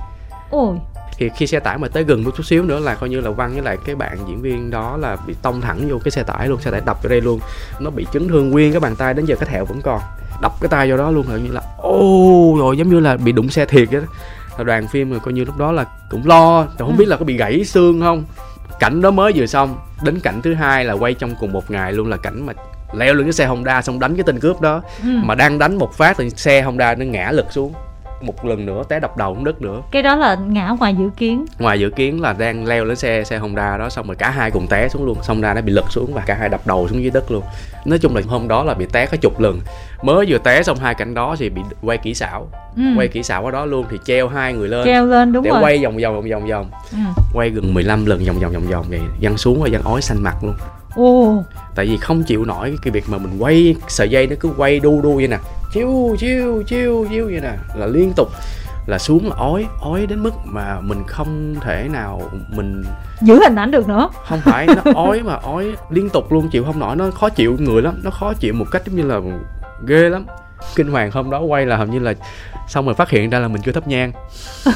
[0.50, 0.76] Ôi.
[1.16, 3.30] Thì khi xe tải mà tới gần một chút xíu nữa là coi như là
[3.30, 6.22] văn với lại cái bạn diễn viên đó là bị tông thẳng vô cái xe
[6.22, 7.40] tải luôn xe tải đập vào đây luôn.
[7.80, 10.00] Nó bị chấn thương nguyên cái bàn tay đến giờ cái thẹo vẫn còn.
[10.42, 13.32] Đập cái tay vô đó luôn là như là ô rồi giống như là bị
[13.32, 14.06] đụng xe thiệt vậy đó
[14.60, 17.16] Rồi đoàn phim rồi coi như lúc đó là cũng lo rồi không biết là
[17.16, 18.24] có bị gãy xương không.
[18.80, 21.92] Cảnh đó mới vừa xong đến cảnh thứ hai là quay trong cùng một ngày
[21.92, 22.52] luôn là cảnh mà
[22.92, 24.82] leo lên cái xe Honda xong đánh cái tên cướp đó.
[25.02, 25.08] Ừ.
[25.24, 27.72] mà đang đánh một phát thì xe Honda nó ngã lật xuống.
[28.22, 29.82] Một lần nữa té đập đầu xuống đất nữa.
[29.90, 31.46] Cái đó là ngã ngoài dự kiến.
[31.58, 34.50] Ngoài dự kiến là đang leo lên xe xe Honda đó xong rồi cả hai
[34.50, 35.18] cùng té xuống luôn.
[35.28, 37.42] Honda nó bị lật xuống và cả hai đập đầu xuống dưới đất luôn.
[37.84, 39.60] Nói chung là hôm đó là bị té có chục lần
[40.02, 42.48] mới vừa té xong hai cảnh đó thì bị quay kỹ xảo.
[42.76, 42.82] Ừ.
[42.96, 44.84] quay kỹ xảo ở đó luôn thì treo hai người lên.
[44.84, 45.60] Treo lên đúng để rồi.
[45.62, 46.70] quay vòng vòng vòng vòng vòng.
[46.92, 46.98] Ừ.
[47.32, 50.22] quay gần 15 lần vòng vòng vòng vòng vậy văng xuống và văng ói xanh
[50.22, 50.54] mặt luôn.
[50.96, 51.42] Ồ.
[51.74, 54.80] Tại vì không chịu nổi cái việc mà mình quay sợi dây nó cứ quay
[54.80, 55.38] đu đu vậy nè.
[55.72, 57.52] Chiêu chiêu chiêu chiêu vậy nè.
[57.76, 58.28] Là liên tục
[58.86, 62.84] là xuống là ói ói đến mức mà mình không thể nào mình
[63.20, 64.08] giữ hình ảnh được nữa.
[64.28, 66.96] Không phải nó ói mà ói liên tục luôn chịu không nổi.
[66.96, 68.00] Nó khó chịu người lắm.
[68.04, 69.20] Nó khó chịu một cách giống như là
[69.86, 70.26] ghê lắm
[70.74, 72.14] kinh hoàng hôm đó quay là hầu như là
[72.68, 74.12] xong rồi phát hiện ra là mình chưa thắp nhang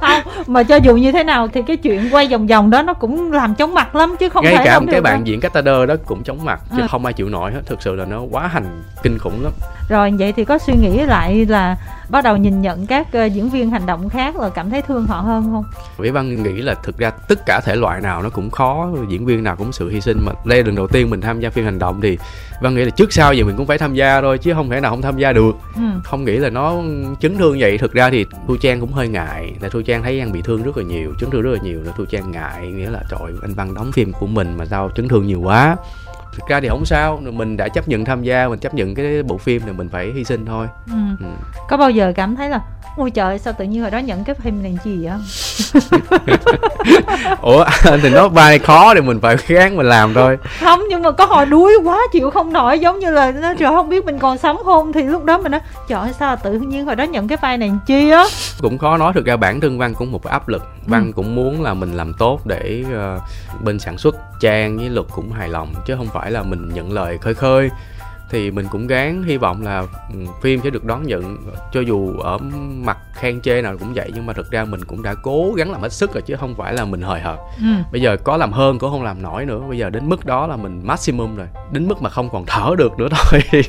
[0.00, 2.94] không mà cho dù như thế nào thì cái chuyện quay vòng vòng đó nó
[2.94, 5.26] cũng làm chóng mặt lắm chứ không ngay thể cả không một cái bạn đâu.
[5.26, 6.86] diễn Castader đó cũng chóng mặt chứ À.
[6.90, 9.52] không ai chịu nổi hết thực sự là nó quá hành kinh khủng lắm
[9.88, 11.76] rồi vậy thì có suy nghĩ lại là
[12.08, 15.06] bắt đầu nhìn nhận các ờ, diễn viên hành động khác là cảm thấy thương
[15.06, 15.64] họ hơn không?
[15.98, 19.26] Vĩ Văn nghĩ là thực ra tất cả thể loại nào nó cũng khó diễn
[19.26, 20.18] viên nào cũng sự hy sinh.
[20.26, 22.18] Mà đây là lần đầu tiên mình tham gia phim hành động thì
[22.60, 24.80] Văn nghĩ là trước sau gì mình cũng phải tham gia thôi chứ không thể
[24.80, 25.56] nào không tham gia được.
[25.74, 25.82] Ừ.
[26.04, 26.74] không nghĩ là nó
[27.20, 27.78] chấn thương vậy.
[27.78, 30.62] Thực ra thì Thu Trang cũng hơi ngại tại Thu Trang thấy An bị thương
[30.62, 33.32] rất là nhiều chấn thương rất là nhiều nên Thu Trang ngại nghĩa là trời
[33.42, 35.76] anh Văn đóng phim của mình mà sao chấn thương nhiều quá
[36.36, 39.22] thực ra thì không sao mình đã chấp nhận tham gia mình chấp nhận cái
[39.22, 40.66] bộ phim này mình phải hy sinh thôi.
[40.86, 40.96] Ừ.
[41.20, 41.26] ừ.
[41.68, 42.60] có bao giờ cảm thấy là
[42.96, 45.18] ôi trời sao tự nhiên hồi đó nhận cái phim này chi vậy?
[47.42, 47.64] Ủa
[48.02, 50.38] thì nó vai khó thì mình phải gắng mình làm thôi.
[50.60, 53.70] Không nhưng mà có hồi đuối quá chịu không nổi giống như là nó trời
[53.70, 56.86] không biết mình còn sống không thì lúc đó mình nói trời sao tự nhiên
[56.86, 58.24] hồi đó nhận cái vai này chi á?
[58.62, 61.34] Cũng khó nói thực ra bản thân văn cũng một cái áp lực văn cũng
[61.34, 63.20] muốn là mình làm tốt để ờ,
[63.64, 66.92] bên sản xuất trang với luật cũng hài lòng chứ không phải là mình nhận
[66.92, 67.70] lời khơi khơi.
[68.30, 69.78] Thì mình cũng gắng hy vọng là
[70.12, 71.36] ừ, phim sẽ được đón nhận.
[71.72, 72.38] Cho dù ở
[72.84, 75.72] mặt khen chê nào cũng vậy nhưng mà thực ra mình cũng đã cố gắng
[75.72, 77.38] làm hết sức rồi chứ không phải là mình hời hợt.
[77.58, 77.66] Ừ.
[77.92, 79.60] bây giờ có làm hơn cũng không làm nổi nữa.
[79.68, 82.74] Bây giờ đến mức đó là mình maximum rồi đến mức mà không còn thở
[82.78, 83.40] được nữa thôi.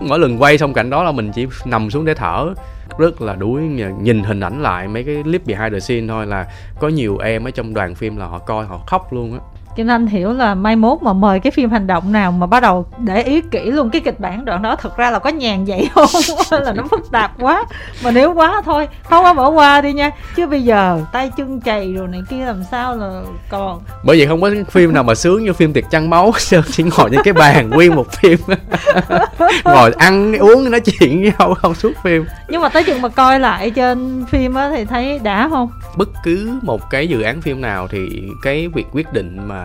[0.00, 2.54] Mỗi lần quay xong cảnh đó là mình chỉ nằm xuống để thở
[2.98, 3.62] rất là đuối.
[4.00, 6.46] Nhìn hình ảnh lại mấy cái clip behind the scene thôi là
[6.80, 9.38] có nhiều em ở trong đoàn phim là họ coi họ khóc luôn á.
[9.76, 12.60] Kim Anh hiểu là mai mốt mà mời cái phim hành động nào mà bắt
[12.60, 15.64] đầu để ý kỹ luôn cái kịch bản đoạn đó thực ra là có nhàn
[15.64, 16.08] vậy không?
[16.50, 17.64] Là nó phức tạp quá?
[18.04, 20.10] Mà nếu quá thôi không có bỏ qua đi nha.
[20.36, 23.80] Chứ bây giờ tay chân chày rồi này kia làm sao là còn.
[24.04, 26.82] Bởi vậy không có phim nào mà sướng như phim tiệc trăng máu Sơn chỉ
[26.82, 28.38] ngồi trên cái bàn nguyên một phim.
[29.64, 32.24] Ngồi ăn uống nói chuyện với nhau không suốt phim.
[32.48, 35.70] Nhưng mà tới chừng mà coi lại trên phim á thì thấy đã không?
[35.96, 39.61] Bất cứ một cái dự án phim nào thì cái việc quyết định mà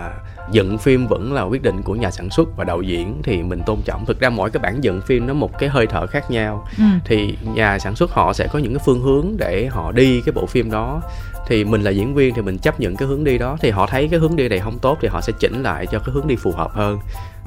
[0.52, 3.62] dựng phim vẫn là quyết định của nhà sản xuất và đạo diễn thì mình
[3.66, 4.06] tôn trọng.
[4.06, 6.68] Thực ra mỗi cái bản dựng phim nó một cái hơi thở khác nhau.
[6.78, 6.84] Ừ.
[7.06, 10.34] thì nhà sản xuất họ sẽ có những cái phương hướng để họ đi cái
[10.34, 11.02] bộ phim đó.
[11.48, 13.58] Thì mình là diễn viên thì mình chấp nhận cái hướng đi đó.
[13.62, 16.00] Thì họ thấy cái hướng đi này không tốt thì họ sẽ chỉnh lại cho
[16.00, 17.00] cái hướng đi phù hợp hơn.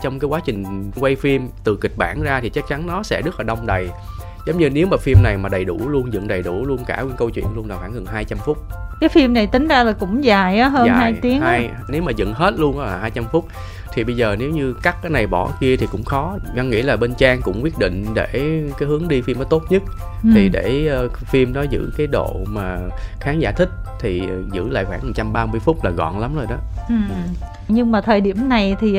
[0.03, 3.23] Trong cái quá trình quay phim từ kịch bản ra thì chắc chắn nó sẽ
[3.23, 3.89] rất là đông đầy
[4.47, 7.03] giống như nếu mà phim này mà đầy đủ luôn dựng đầy đủ luôn cả
[7.03, 8.59] nguyên câu chuyện luôn là khoảng gần 200 phút
[9.01, 11.49] cái phim này tính ra là cũng dài á hơn dài 2 tiếng á.
[11.49, 13.49] hai, nếu mà dựng hết luôn á là 200 phút
[13.95, 16.83] thì bây giờ nếu như cắt cái này bỏ kia thì cũng khó Văn nghĩ
[16.83, 18.29] là bên Trang cũng quyết định để
[18.79, 19.83] cái hướng đi phim nó tốt nhất
[20.25, 20.31] Ừ.
[20.35, 22.79] thì để ờ, phim đó giữ cái độ mà
[23.21, 23.69] khán giả thích
[24.01, 26.57] thì ờ, giữ lại khoảng 130 phút là gọn lắm rồi đó
[26.89, 26.95] Ừ.
[27.69, 28.97] Nhưng mà thời điểm này thì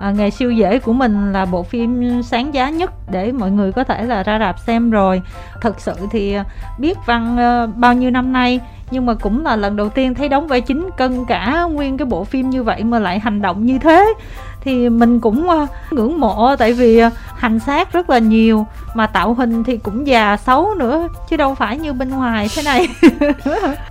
[0.00, 3.72] à, Ngày siêu dễ của mình là bộ phim sáng giá nhất để mọi người
[3.72, 5.22] có thể là ra rạp xem rồi.
[5.60, 6.36] Thật sự thì
[6.78, 10.28] biết Văn à, bao nhiêu năm nay nhưng mà cũng là lần đầu tiên thấy
[10.28, 13.66] đóng vai chính cân cả nguyên cái bộ phim như vậy mà lại hành động
[13.66, 14.14] như thế.
[14.60, 19.06] Thì mình cũng à, ngưỡng mộ tại vì à, hành xác rất là nhiều mà
[19.06, 22.88] tạo hình thì cũng già xấu nữa chứ đâu phải như bên ngoài thế này.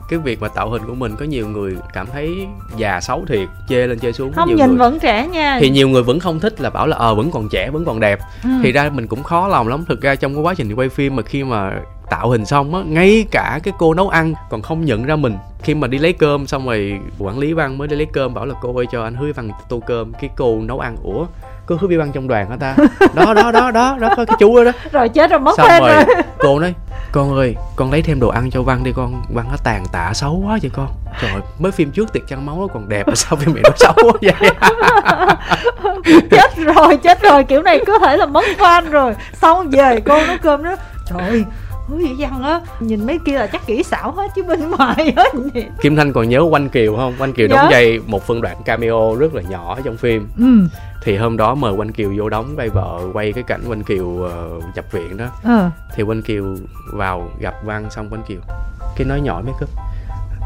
[0.10, 3.50] Cái việc mà tạo hình của mình có nhiều người cảm thấy già xấu thiệt
[3.70, 4.78] chê lên chê xuống không nhiều nhìn người.
[4.78, 5.58] vẫn trẻ nha.
[5.62, 8.00] Thì nhiều người vẫn không thích là bảo là ờ vẫn còn trẻ vẫn còn
[8.00, 8.20] đẹp.
[8.44, 8.50] Ừ.
[8.64, 9.86] thì ra mình cũng khó lòng lắm.
[9.88, 11.72] Thực ra trong cái quá trình quay phim mà khi mà
[12.10, 15.38] tạo hình xong á ngay cả cái cô nấu ăn còn không nhận ra mình.
[15.62, 18.46] Khi mà đi lấy cơm xong rồi quản lý văn mới đi lấy cơm bảo
[18.46, 20.14] là cô ơi cho anh hứa văn tô cơm.
[20.14, 21.26] Cái cô nấu ăn ủa
[21.66, 22.76] có hứa văn trong đoàn hả ta?
[23.16, 24.72] Đó đó đó đó đó có cái chú đó đó.
[24.92, 26.06] Rồi chết rồi mất xong rồi rồi.
[26.40, 26.74] cô nói
[27.12, 30.12] con ơi con lấy thêm đồ ăn cho văn đi con văn nó tàn tạ
[30.14, 30.88] xấu quá vậy con.
[31.22, 33.70] Trời mới phim trước tiệc trăng máu nó còn đẹp mà sao phim này nó
[33.76, 34.52] xấu quá vậy?
[36.32, 39.14] Chết rồi chết rồi kiểu này có thể là mất fan rồi.
[39.34, 40.76] Xong về cô nấu cơm đó
[41.10, 41.44] trời
[41.90, 42.62] hứa vĩ văn á.
[42.80, 46.30] Nhìn mấy kia là chắc kỹ xảo hết chứ bên ngoài hết Kim Thanh còn
[46.30, 47.14] nhớ Quanh Kiều không?
[47.20, 50.28] Quanh Kiều đóng vai một phân đoạn cameo rất là nhỏ trong phim.
[50.38, 50.78] Ừ.
[51.04, 54.06] Thì hôm đó mời Quanh Kiều vô đóng vai vợ Quay cái cảnh Quanh Kiều
[54.06, 55.26] uh, nhập viện đó.
[55.44, 55.70] Ờ.
[55.96, 56.56] Thì Quanh Kiều
[56.94, 58.40] vào gặp Văn xong Quanh Kiều
[58.96, 59.70] Cái nói nhỏ mấy cúp.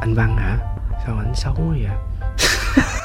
[0.01, 0.57] Anh Văn hả?
[1.05, 2.12] Sao anh xấu quá vậy?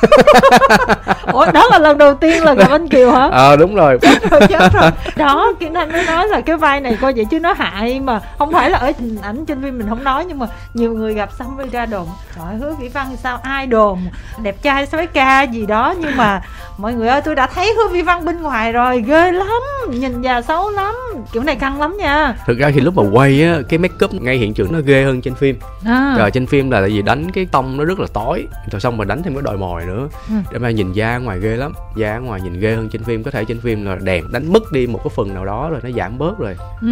[1.32, 3.28] ủa đó là lần đầu tiên là gặp anh kiều hả?
[3.32, 3.98] Ờ đúng rồi.
[4.30, 4.90] Rồi chết rồi.
[5.16, 8.20] Đó kim thanh mới nói là cái vai này coi vậy chứ nó hại mà.
[8.38, 11.14] Không phải là ở hình ảnh trên phim mình không nói nhưng mà nhiều người
[11.14, 12.06] gặp xong mới ra đồn
[12.36, 13.98] trời hứa vĩ văn sao ai đồn?
[14.42, 15.94] Đẹp trai sói ca gì đó.
[16.00, 16.40] Nhưng mà
[16.78, 20.22] mọi người ơi tôi đã thấy hứa vĩ văn bên ngoài rồi ghê lắm nhìn
[20.22, 20.94] già xấu lắm.
[21.32, 22.34] Kiểu này căng lắm nha.
[22.46, 25.04] Thực ra khi lúc mà quay á Cái make up ngay hiện trường nó ghê
[25.04, 25.58] hơn trên phim.
[25.86, 28.46] À, Rồi trên phim là tại vì đánh cái tông nó rất là tối.
[28.70, 30.34] Rồi xong rồi đánh thêm cái đòi mồi nữa Ừ.
[30.52, 33.30] đâm ra nhìn da ngoài ghê lắm da ngoài nhìn ghê hơn trên phim có
[33.30, 35.90] thể trên phim là đèn đánh mất đi một cái phần nào đó rồi nó
[35.90, 36.88] giảm bớt rồi ừ.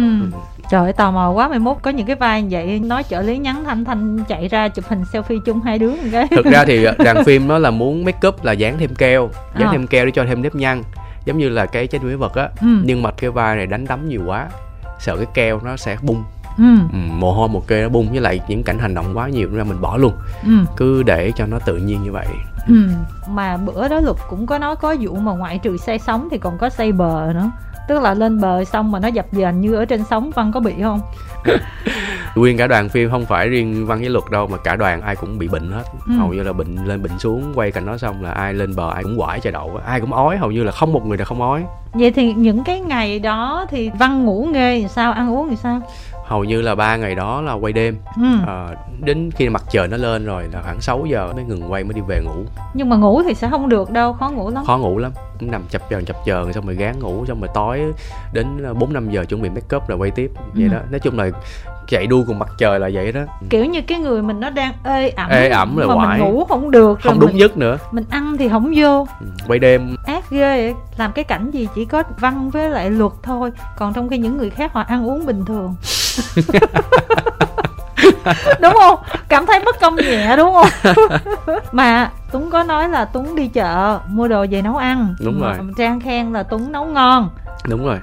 [0.71, 3.21] trời ơi tò mò quá mai mốt có những cái vai như vậy nói trợ
[3.21, 6.63] lý nhắn thanh thanh chạy ra chụp hình selfie chung hai đứa cái thực ra
[6.67, 9.29] thì đoàn phim nó là muốn make up là dán thêm keo
[9.59, 9.71] dán À.
[9.71, 10.81] thêm keo để cho thêm nếp nhăn
[11.25, 12.67] giống như là cái trái đuối vật á ừ.
[12.83, 14.47] nhưng mà cái vai này đánh đấm nhiều quá
[14.99, 16.23] sợ cái keo nó sẽ bung
[16.57, 16.63] ừ.
[16.93, 19.47] ừ, mồ hôi một kê nó bung với lại những cảnh hành động quá nhiều
[19.47, 20.13] nên ra mình bỏ luôn
[20.45, 20.51] ừ.
[20.77, 22.25] cứ để cho nó tự nhiên như vậy
[22.67, 22.75] Ừ.
[23.29, 26.37] Mà bữa đó Lục cũng có nói có vụ mà ngoại trừ say sóng thì
[26.37, 27.51] còn có say bờ nữa
[27.87, 30.59] Tức là lên bờ xong mà nó dập dềnh như ở trên sóng Văn có
[30.59, 31.01] bị không?
[32.35, 35.15] nguyên cả đoàn phim không phải riêng văn với luật đâu mà cả đoàn ai
[35.15, 36.13] cũng bị bệnh hết Ừ.
[36.19, 38.89] hầu như là bệnh lên bệnh xuống quay cảnh đó xong là ai lên bờ
[38.91, 41.25] ai cũng quải chai đậu ai cũng ói hầu như là không một người nào
[41.25, 45.35] không ói Vậy thì những cái ngày đó thì Văn ngủ nghê thì sao, ăn
[45.35, 45.81] uống thì sao?
[46.27, 47.97] Hầu như là ba ngày đó là quay đêm.
[48.15, 48.23] Ừ.
[48.47, 51.83] Ờ, đến khi mặt trời nó lên rồi là khoảng 6 giờ mới ngừng quay
[51.83, 52.45] mới đi về ngủ.
[52.73, 54.63] Nhưng mà ngủ thì sẽ không được đâu, khó ngủ lắm.
[54.67, 55.11] Khó ngủ lắm.
[55.41, 57.81] Nằm chập chờn chập chờn xong rồi gán ngủ xong rồi tối
[58.33, 58.47] đến
[58.79, 60.31] bốn năm giờ chuẩn bị make up là quay tiếp.
[60.53, 60.73] Vậy Ừ.
[60.73, 60.79] đó.
[60.91, 61.29] Nói chung là
[61.87, 63.21] chạy đua cùng mặt trời là vậy đó.
[63.49, 66.45] Kiểu như cái người mình nó đang ê ẩm Ê ẩm rồi Mà mình ngủ
[66.49, 67.77] không được không rồi đúng mình, giấc nữa.
[67.91, 69.07] mình ăn thì không vô.
[69.19, 69.95] Ừ, quay đêm.
[70.05, 70.73] Ác ghê vậy.
[70.97, 74.37] làm cái cảnh gì chỉ có văn với lại luật thôi còn trong khi những
[74.37, 75.75] người khác họ ăn uống bình thường.
[78.61, 78.99] Đúng không?
[79.29, 80.95] Cảm thấy bất công nhẹ đúng không?
[81.71, 85.15] Mà tuấn có nói là tuấn đi chợ mua đồ về nấu ăn.
[85.19, 85.53] Đúng rồi.
[85.77, 87.29] trang khen là tuấn nấu ngon.
[87.69, 87.97] Đúng rồi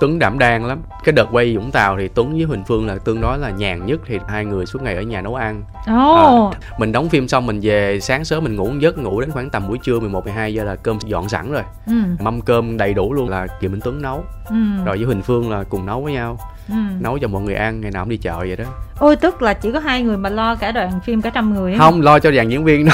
[0.00, 0.78] Tuấn đảm đang lắm.
[1.04, 3.86] Cái đợt quay Vũng Tàu thì Tuấn với Huỳnh Phương là tương đối là nhàn
[3.86, 5.62] nhất Thì hai người suốt ngày ở nhà nấu ăn.
[5.86, 6.52] Ồ.
[6.78, 9.68] Mình đóng phim xong mình về sáng sớm mình ngủ giấc Ngủ đến khoảng tầm
[9.68, 11.62] buổi trưa 11, 12 giờ là cơm dọn sẵn rồi.
[11.86, 11.92] Ừ.
[12.20, 14.24] Mâm cơm đầy đủ luôn là Kiều Minh Tuấn nấu.
[14.48, 14.56] Ừ.
[14.84, 16.38] Rồi với Huỳnh Phương là cùng nấu với nhau.
[16.68, 16.74] Ừ.
[17.00, 18.64] Nấu cho mọi người ăn Ngày nào cũng đi chợ vậy đó.
[18.98, 21.72] Ôi tức là chỉ có hai người mà lo cả đoàn phim cả trăm người
[21.72, 21.78] ấy.
[21.78, 22.86] Không lo cho dàn diễn viên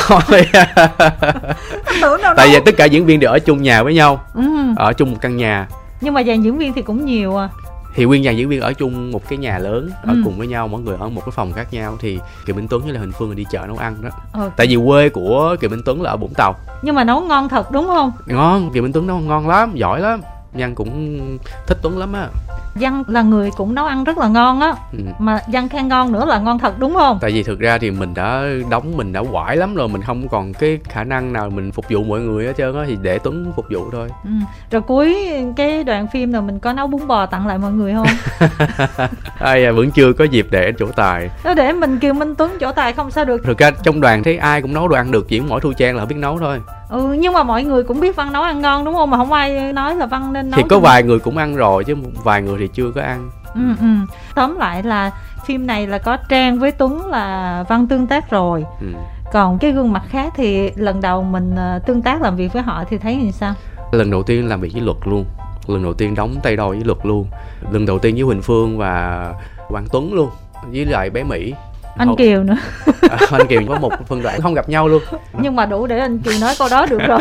[2.00, 4.42] đâu Tại vì tất cả diễn viên đều ở chung nhà với nhau ừ.
[4.76, 5.66] Ở chung một căn nhà
[6.04, 7.48] nhưng mà dàn diễn viên thì cũng nhiều à.
[7.94, 10.20] Thì nguyên dàn diễn viên ở chung một cái nhà lớn ở Ừ.
[10.24, 12.82] cùng với nhau mỗi người ở một cái phòng khác nhau thì kiều minh tuấn
[12.82, 14.08] với là huỳnh phương là đi chợ nấu ăn đó.
[14.32, 16.54] Ờ, tại vì quê của kiều minh tuấn là ở vũng tàu.
[16.82, 18.12] Nhưng mà nấu ngon thật đúng không?
[18.26, 20.20] Ngon kiều minh tuấn nấu ngon lắm giỏi lắm
[20.56, 22.28] nhân cũng thích tuấn lắm á
[22.74, 24.98] Văn là người cũng nấu ăn rất là ngon á ừ.
[25.18, 27.18] Mà Văn khen ngon nữa là ngon thật đúng không?
[27.20, 30.28] tại vì thực ra thì mình đã đóng mình đã quải lắm rồi mình không
[30.28, 33.18] còn cái khả năng nào mình phục vụ mọi người hết trơn á thì để
[33.18, 34.30] tuấn phục vụ thôi Ừ.
[34.70, 35.16] Rồi cuối
[35.56, 38.06] cái đoạn phim rồi mình có nấu bún bò tặng lại mọi người không?
[39.38, 42.50] ai à, vẫn chưa có dịp để trổ tài Nó để mình Kiều Minh Tuấn
[42.60, 45.10] chỗ tài không sao được thực ra trong đoàn thấy ai cũng nấu đồ ăn
[45.10, 48.00] được chỉ mỗi thu trang là biết nấu thôi Ừ nhưng mà mọi người cũng
[48.00, 49.10] biết Văn nấu ăn ngon đúng không?
[49.10, 51.84] Mà không ai nói là Văn nên nấu thì có vài người cũng ăn rồi
[51.84, 51.94] chứ
[52.24, 54.14] vài người thì chưa có ăn ừ, ừ.
[54.34, 55.10] Tóm lại là
[55.46, 58.86] phim này là có Trang với Tuấn là Văn tương tác rồi ừ.
[59.32, 62.62] Còn cái gương mặt khác thì lần đầu mình ờ, tương tác làm việc với
[62.62, 63.54] họ thì thấy như sao?
[63.92, 65.24] lần đầu tiên làm việc với luật luôn
[65.66, 67.26] lần đầu tiên đóng tay đôi với luật luôn
[67.70, 69.32] lần đầu tiên với huỳnh phương và
[69.68, 70.30] hoàng tuấn luôn
[70.72, 71.54] với lại bé mỹ
[71.96, 72.56] Anh Hậu- Kiều nữa.
[73.10, 75.02] À, anh kiều có một phân đoạn không gặp nhau luôn.
[75.40, 77.20] Nhưng mà đủ để anh Kiều nói câu đó được rồi.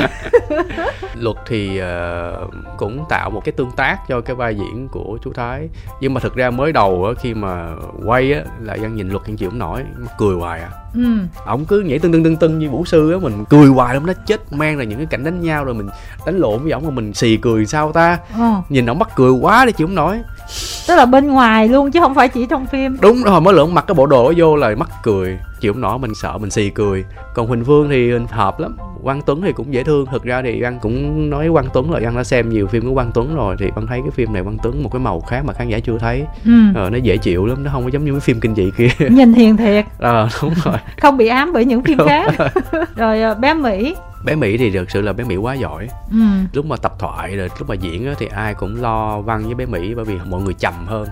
[1.15, 5.33] Luật thì ờ, cũng tạo một cái tương tác cho cái vai diễn của chú
[5.33, 5.69] thái.
[6.01, 7.67] Nhưng mà thực ra mới đầu á, khi mà
[8.05, 9.83] quay á là dân nhìn luật dân chịu không nổi
[10.17, 10.69] cười hoài à.
[10.95, 11.01] Ừ.
[11.45, 14.05] Ổng cứ nhảy tưng tưng tưng tưng như vũ sư á mình cười hoài lắm
[14.05, 15.89] nó chết mang ra những cái cảnh đánh nhau rồi mình
[16.25, 18.17] đánh lộn với ổng mà mình xì cười sao ta.
[18.39, 18.51] Ờ.
[18.69, 20.19] nhìn ổng mắc cười quá để chịu không nổi
[20.87, 22.97] Tức là bên ngoài luôn chứ không phải chỉ trong phim.
[23.01, 25.39] Đúng rồi mới lượng mặc cái bộ đồ đó vô là mắc cười.
[25.59, 27.05] Chịu không nổi mình sợ mình xì cười.
[27.33, 28.77] Còn huỳnh phương thì hợp lắm.
[29.03, 30.05] Quang tuấn thì cũng dễ thương.
[30.11, 32.93] Thực ra thì văn cũng nói quang tuấn là văn đã xem nhiều phim của
[32.93, 35.45] quang tuấn rồi thì văn thấy cái phim này quang tuấn một cái màu khác
[35.45, 36.23] mà khán giả chưa thấy.
[36.45, 36.51] Ừ.
[36.75, 39.07] ờ, nó dễ chịu lắm nó không có giống như cái phim kinh dị kia.
[39.09, 39.85] Nhìn hiền thiệt.
[39.99, 40.75] Ờ đúng rồi.
[41.01, 42.33] Không bị ám bởi những phim khác.
[42.95, 46.17] Rồi ờ, bé Mỹ bé mỹ thì thực sự là bé mỹ quá giỏi ừ.
[46.53, 49.55] lúc mà tập thoại rồi lúc mà diễn á, thì ai cũng lo văn với
[49.55, 51.07] bé mỹ bởi vì mọi người trầm hơn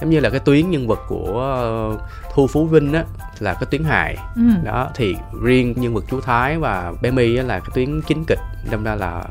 [0.00, 1.98] giống như là cái tuyến nhân vật của ờ,
[2.34, 3.04] thu phú vinh á
[3.38, 4.42] là cái tuyến hài Ừ.
[4.64, 8.24] đó thì riêng nhân vật chú thái và bé my á là cái tuyến chính
[8.26, 8.38] kịch
[8.70, 9.24] đâm ra là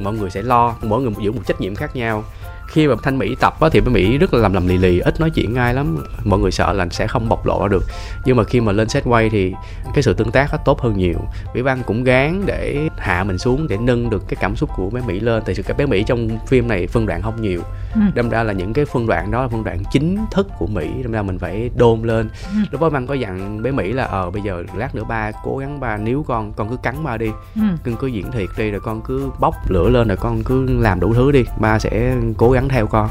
[0.00, 2.24] mọi người sẽ lo mỗi người giữ một trách nhiệm khác nhau
[2.72, 4.98] khi mà thanh mỹ tập á, thì bé mỹ rất là làm lầm lì lì
[4.98, 5.96] ít nói chuyện ai lắm.
[6.24, 7.84] Mọi người sợ là sẽ không bộc lộ ra được.
[8.24, 9.52] Nhưng mà khi mà lên set quay thì
[9.94, 11.18] cái sự tương tác nó tốt hơn nhiều.
[11.54, 14.90] Vĩ văn cũng gán để hạ mình xuống để nâng được cái cảm xúc của
[14.90, 15.42] bé mỹ lên.
[15.46, 17.60] Tại sự cái bé mỹ trong phim này phân đoạn không nhiều.
[17.94, 18.00] Ừ.
[18.14, 20.90] đâm ra là những cái phân đoạn đó là phân đoạn chính thức của mỹ.
[21.02, 22.28] Đâm ra mình phải đôn lên.
[22.50, 22.56] Ừ.
[22.70, 25.56] lúc đó văn có dặn bé mỹ là ờ bây giờ lát nữa ba cố
[25.56, 27.30] gắng ba níu con con cứ cắn ba đi.
[27.54, 27.62] Ừ.
[27.84, 31.00] con cứ diễn thiệt đi rồi con cứ bốc lửa lên rồi con cứ làm
[31.00, 31.44] đủ thứ đi.
[31.60, 33.08] Ba sẽ cố gắng theo con.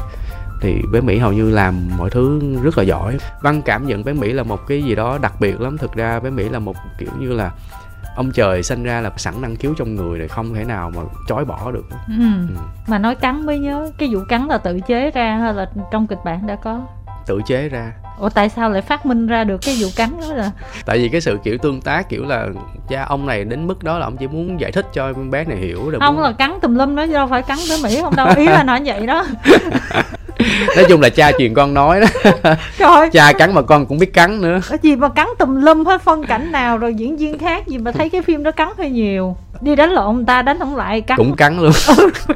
[0.60, 3.18] Thì bé mỹ hầu như làm mọi thứ rất là giỏi.
[3.40, 5.78] Văn cảm nhận bé mỹ là một cái gì đó đặc biệt lắm.
[5.78, 7.50] Thực ra bé mỹ là một kiểu như là
[8.16, 11.02] ông trời sinh ra là sẵn năng khiếu trong người rồi không thể nào mà
[11.28, 11.84] chối bỏ được.
[11.90, 12.14] Ừ.
[12.18, 12.54] Ừ.
[12.86, 16.06] mà nói cắn mới nhớ cái vụ cắn là tự chế ra hay là trong
[16.06, 16.80] kịch bản đã có?
[17.26, 20.34] Tự chế ra ủa tại sao lại phát minh ra được cái vụ cắn đó
[20.34, 20.50] là
[20.86, 22.46] tại vì cái sự kiểu tương tác kiểu là
[22.88, 25.44] cha ông này đến mức đó là ông chỉ muốn giải thích cho con bé
[25.44, 26.24] này hiểu rồi không muốn...
[26.24, 27.98] là cắn tùm lum đó đâu phải cắn tới mỹ.
[28.02, 29.24] Không đâu ý là nói vậy đó.
[30.76, 32.06] Nói chung là cha truyền con nói đó.
[32.78, 34.60] Trời cha cắn mà con cũng biết cắn nữa.
[34.68, 37.78] Cái gì mà cắn tùm lum hết phân cảnh nào rồi diễn viên khác gì
[37.78, 40.76] mà thấy cái phim đó cắn hơi nhiều đi đánh lộn người ta đánh không
[40.76, 41.18] lại cắn.
[41.18, 41.72] Cũng cắn luôn.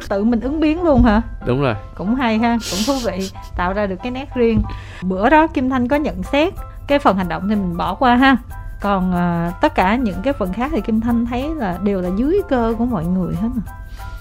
[0.08, 1.22] Tự mình ứng biến luôn hả?
[1.46, 1.74] Đúng rồi.
[1.94, 4.62] Cũng hay ha cũng thú vị tạo ra được cái nét riêng.
[5.02, 6.54] Bữa đó kim thanh có nhận xét
[6.86, 8.36] cái phần hành động thì mình bỏ qua ha.
[8.80, 12.10] Còn à, tất cả những cái phần khác thì kim thanh thấy là đều là
[12.16, 13.72] dưới cơ của mọi người hết à.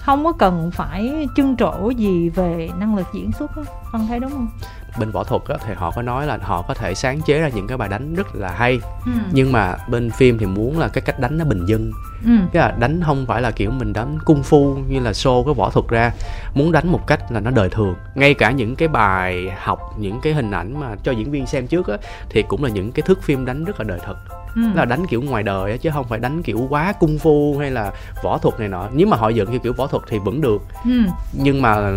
[0.01, 4.19] không có cần phải trưng trổ gì về năng lực diễn xuất á con thấy
[4.19, 4.47] đúng không?
[4.99, 7.49] Bên võ thuật á, thì họ có nói là họ có thể sáng chế ra
[7.49, 8.79] những cái bài đánh rất là hay.
[9.05, 9.11] Ừ.
[9.31, 11.91] nhưng mà bên phim thì muốn là cái cách đánh nó bình dân
[12.25, 12.31] ừ.
[12.53, 15.53] cái là đánh không phải là kiểu mình đánh cung phu như là show cái
[15.53, 16.11] võ thuật ra.
[16.53, 17.95] Muốn đánh một cách là nó đời thường.
[18.15, 21.67] Ngay cả những cái bài học, những cái hình ảnh mà cho diễn viên xem
[21.67, 21.97] trước á,
[22.29, 24.17] thì cũng là những cái thước phim đánh rất là đời thực
[24.55, 24.61] ừ.
[24.75, 27.91] là đánh kiểu ngoài đời chứ không phải đánh kiểu quá cung phu hay là
[28.23, 30.61] võ thuật này nọ nếu mà họ dựng theo kiểu võ thuật thì vẫn được
[30.83, 31.01] ừ.
[31.33, 31.91] nhưng mà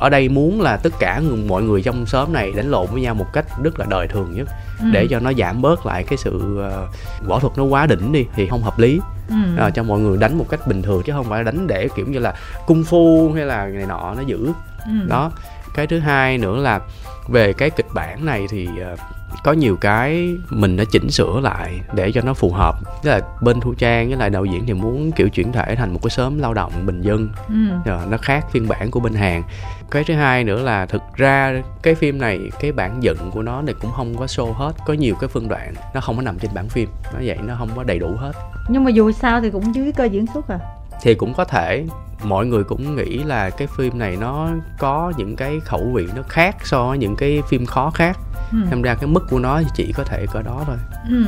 [0.00, 3.14] ở đây muốn là tất cả mọi người trong xóm này đánh lộn với nhau
[3.14, 4.48] một cách rất là đời thường nhất
[4.80, 4.86] ừ.
[4.92, 8.26] để cho nó giảm bớt lại cái sự uh, võ thuật nó quá đỉnh đi
[8.34, 9.34] thì không hợp lý ừ.
[9.58, 12.06] à, cho mọi người đánh một cách bình thường chứ không phải đánh để kiểu
[12.06, 12.34] như là
[12.66, 14.52] cung phu hay là này nọ nó giữ
[14.86, 15.06] ừ.
[15.08, 15.30] đó
[15.74, 16.80] cái thứ hai nữa là
[17.28, 18.98] về cái kịch bản này thì uh,
[19.42, 22.74] có nhiều cái mình đã chỉnh sửa lại để cho nó phù hợp.
[23.02, 25.92] Tức là bên thu trang với lại đạo diễn thì muốn kiểu chuyển thể thành
[25.92, 27.28] một cái xóm lao động bình dân.
[27.48, 27.54] Ừ.
[27.92, 29.42] Ờ, nó khác phiên bản của bên Hàn.
[29.90, 33.62] Cái thứ hai nữa là thực ra cái phim này cái bản dựng của nó
[33.62, 36.38] này cũng không có show hết có nhiều cái phân đoạn nó không có nằm
[36.38, 36.88] trên bản phim.
[37.12, 38.32] Nó vậy nó không có đầy đủ hết.
[38.68, 40.58] Nhưng mà dù sao thì cũng dưới cơ diễn xuất à?
[41.02, 41.84] Thì cũng có thể.
[42.22, 46.22] Mọi người cũng nghĩ là cái phim này nó có những cái khẩu vị nó
[46.28, 48.18] khác so với những cái phim khó khác
[48.52, 48.58] ừ.
[48.70, 50.76] Thành ra cái mức của nó thì chỉ có thể cỡ đó thôi
[51.10, 51.24] ừ.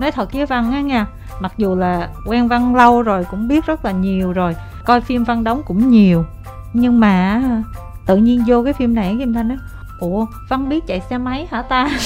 [0.00, 1.06] nói thật với văn á nha
[1.40, 5.24] mặc dù là quen văn lâu rồi cũng biết rất là nhiều rồi coi phim
[5.24, 6.24] văn đóng cũng nhiều
[6.72, 7.42] nhưng mà
[8.06, 9.56] tự nhiên vô cái phim này kim thanh á
[10.00, 11.90] ủa văn biết chạy xe máy hả ta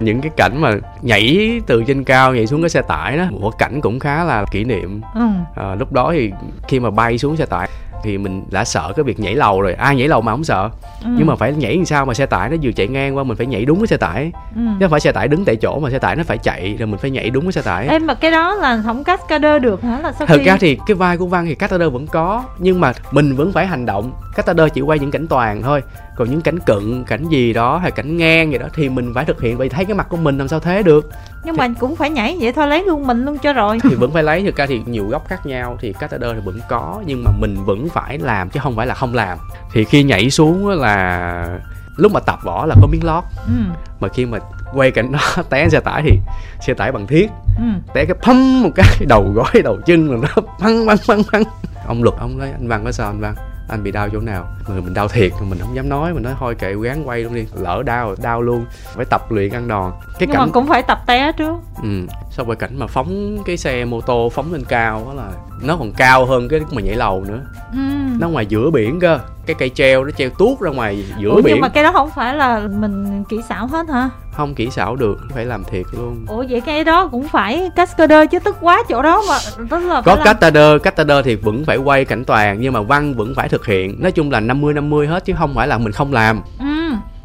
[0.00, 3.58] những cái cảnh mà nhảy từ trên cao nhảy xuống cái xe tải đó một
[3.58, 5.26] cảnh cũng khá là kỷ niệm ừ.
[5.56, 6.32] à, lúc đó thì
[6.68, 7.68] khi mà bay xuống xe tải
[8.02, 9.74] thì mình đã sợ cái việc nhảy lầu rồi.
[9.74, 10.70] Ai nhảy lầu mà không sợ?
[11.04, 11.10] Ừ.
[11.16, 13.36] nhưng mà phải nhảy làm sao mà xe tải nó vừa chạy ngang qua mình
[13.36, 14.32] phải nhảy đúng cái xe tải.
[14.56, 14.62] Ừ.
[14.80, 16.86] chứ không phải xe tải đứng tại chỗ mà xe tải nó phải chạy rồi
[16.86, 17.88] mình phải nhảy đúng cái xe tải.
[17.88, 20.00] Em mà cái đó là không cascader được hả?
[20.02, 20.44] Là sao thật khi...
[20.44, 23.66] ra thì cái vai của văn thì Castader vẫn có nhưng mà mình vẫn phải
[23.66, 24.12] hành động.
[24.34, 25.82] Castader chỉ quay những cảnh toàn thôi.
[26.16, 29.24] Còn những cảnh cận cảnh gì đó hay cảnh ngang gì đó thì mình phải
[29.24, 29.58] thực hiện.
[29.58, 31.10] Vậy thấy cái mặt của mình làm sao thế được?
[31.44, 33.78] Nhưng mà cũng phải nhảy vậy thôi lấy luôn mình luôn cho rồi.
[33.82, 34.42] Thì vẫn phải lấy.
[34.42, 37.56] Thực ra thì nhiều góc khác nhau thì Castader thì vẫn có nhưng mà mình
[37.64, 39.38] vẫn phải làm chứ không phải là không làm.
[39.72, 41.58] Thì khi nhảy xuống là
[41.96, 43.24] lúc mà tập võ là có miếng lót.
[43.46, 43.52] Ừ.
[44.00, 44.38] mà khi mà
[44.74, 46.18] quay cảnh đó té xe tải thì
[46.60, 47.30] xe tải bằng thiết.
[47.56, 47.64] Ừ.
[47.94, 51.42] té cái phăm một cái đầu gối đầu chân là nó băng băng băng băng
[51.86, 53.34] ông luật ông nói anh văn có sao anh văn?
[53.68, 54.46] Anh bị đau chỗ nào?
[54.68, 57.34] Người mình đau thiệt mình không dám nói mình nói thôi kệ gán quay luôn
[57.34, 57.46] đi.
[57.54, 58.66] Lỡ đau đau luôn.
[58.94, 59.92] Phải tập luyện ăn đòn
[60.26, 61.54] cái nhưng mà cũng phải tập té trước.
[61.82, 61.88] Ừ
[62.30, 65.28] sau rồi cảnh mà phóng cái xe mô tô phóng lên cao đó là
[65.62, 67.40] nó còn cao hơn cái mà nhảy lầu nữa.
[67.72, 67.78] Ừ.
[68.18, 71.34] nó ngoài giữa biển cơ cái cây treo nó treo tuốt ra ngoài giữa Ủa,
[71.42, 71.44] biển.
[71.54, 74.10] nhưng mà cái đó không phải là mình kỹ xảo hết hả?
[74.32, 76.24] Không kỹ xảo được phải làm thiệt luôn.
[76.28, 79.38] Ủa vậy cái đó cũng phải cascader chứ tức quá chỗ đó mà
[79.70, 83.14] tức là có làm- Castader, Castader thì vẫn phải quay cảnh toàn nhưng mà văn
[83.14, 83.96] vẫn phải thực hiện.
[84.02, 86.40] Nói chung là 50 50 hết chứ không phải là mình không làm.
[86.58, 86.66] Ừ.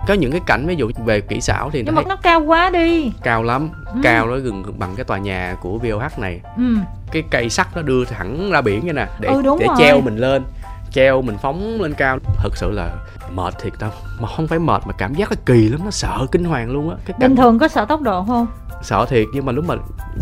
[0.08, 2.40] có những cái cảnh ví dụ về kỹ xảo thì nhưng mà thấy nó cao
[2.42, 3.12] quá đi.
[3.24, 4.00] Cao lắm Ừ.
[4.04, 6.42] cao nó gần bằng cái tòa nhà của VOH này.
[6.58, 6.64] Ừ.
[7.12, 9.76] cái cây sắt nó đưa thẳng ra biển vậy nè để Ừ, để rồi.
[9.80, 10.44] treo mình lên
[10.92, 12.18] treo mình phóng lên cao.
[12.38, 12.90] Thật sự là
[13.32, 13.90] mệt thiệt đâu
[14.20, 16.90] mà không phải mệt mà cảm giác nó kỳ lắm nó sợ kinh hoàng luôn
[16.90, 16.96] á.
[17.06, 18.48] Cái cảnh bình thường có sợ tốc độ không?
[18.84, 19.76] Sợ thiệt nhưng mà lúc mà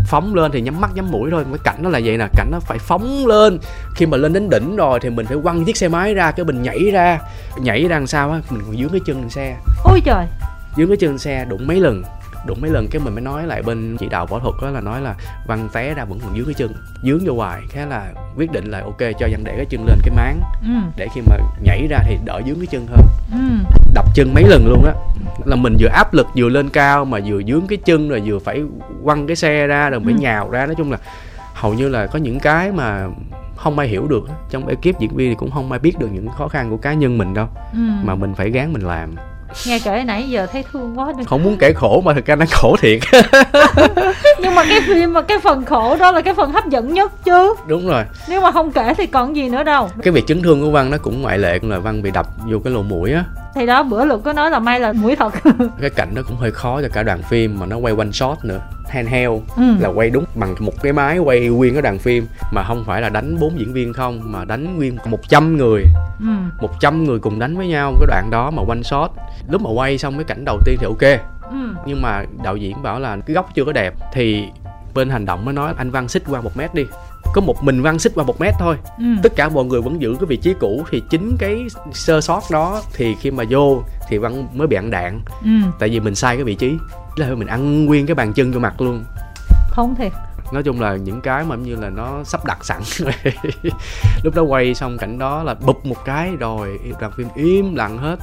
[0.07, 1.43] phóng lên thì nhắm mắt nhắm mũi thôi.
[1.49, 3.59] Cái cảnh nó là vậy nè cảnh nó phải phóng lên.
[3.95, 6.45] Khi mà lên đến đỉnh rồi thì mình phải quăng chiếc xe máy ra cái
[6.45, 7.19] mình nhảy ra.
[7.57, 10.25] Nhảy ra làm sao á mình còn dướng cái chân xe ôi trời
[10.77, 12.03] dướng cái chân xe đụng mấy lần
[12.47, 14.81] đụng mấy lần cái mình mới nói lại bên chỉ đạo võ thuật đó là
[14.81, 15.15] nói là
[15.47, 16.73] văn té ra vẫn còn dướng cái chân
[17.03, 19.97] dướng vô hoài thế là quyết định là ok cho văn để cái chân lên
[20.03, 20.69] cái máng ừ.
[20.97, 23.37] để khi mà nhảy ra thì đỡ dướng cái chân hơn Ừ.
[23.93, 24.93] đập chân mấy lần luôn á
[25.45, 28.39] là mình vừa áp lực vừa lên cao mà vừa dướng cái chân rồi vừa
[28.39, 28.63] phải
[29.03, 30.19] quăng cái xe ra rồi phải Ừ.
[30.19, 30.97] nhào ra nói chung là
[31.53, 33.07] hầu như là có những cái mà
[33.55, 36.27] không ai hiểu được trong ekip diễn viên thì cũng không ai biết được những
[36.37, 37.79] khó khăn của cá nhân mình đâu Ừ.
[38.03, 39.15] mà mình phải gán mình làm
[39.67, 42.35] nghe kể nãy giờ thấy thương quá đi không muốn kể khổ mà thực ra
[42.35, 42.99] đang khổ thiệt.
[44.39, 47.11] Nhưng mà cái phim mà cái phần khổ đó là cái phần hấp dẫn nhất
[47.23, 47.55] chứ.
[47.67, 48.03] Đúng rồi.
[48.29, 49.89] Nếu mà không kể thì còn gì nữa đâu.
[50.03, 52.59] Cái việc chấn thương của văn nó cũng ngoại lệ là văn bị đập vô
[52.63, 53.23] cái lỗ mũi á.
[53.55, 55.33] Thì đó bữa lục có nói là may là mũi thật.
[55.81, 58.37] Cái cảnh đó cũng hơi khó cho cả đoàn phim mà nó quay one shot
[58.43, 58.59] nữa
[58.89, 59.63] handheld ừ.
[59.79, 63.01] là quay đúng bằng một cái máy quay nguyên cái đoàn phim mà không phải
[63.01, 65.83] là đánh bốn diễn viên không mà đánh nguyên 100 người
[66.19, 66.25] ừ.
[66.61, 69.11] 100 người cùng đánh với nhau cái đoạn đó mà one shot
[69.49, 71.21] lúc mà quay xong cái cảnh đầu tiên thì ok
[71.51, 71.75] ừ.
[71.85, 74.47] nhưng mà đạo diễn bảo là cái góc chưa có đẹp thì
[74.93, 76.85] bên hành động mới nói anh văn xích qua một mét đi
[77.33, 79.05] có một mình văn xích qua một mét thôi ừ.
[79.23, 82.41] tất cả mọi người vẫn giữ cái vị trí cũ thì chính cái sơ sót
[82.51, 85.49] đó thì khi mà vô thì văn mới bị ăn đạn ừ.
[85.79, 86.77] tại vì mình sai cái vị trí
[87.15, 89.03] là mình ăn nguyên cái bàn chân cho mặt luôn.
[89.71, 90.11] Không thiệt.
[90.51, 92.81] Nói chung là những cái mà như là nó sắp đặt sẵn
[94.23, 97.97] lúc đó quay xong cảnh đó là bụp một cái rồi đoàn phim im lặng
[97.97, 98.19] hết.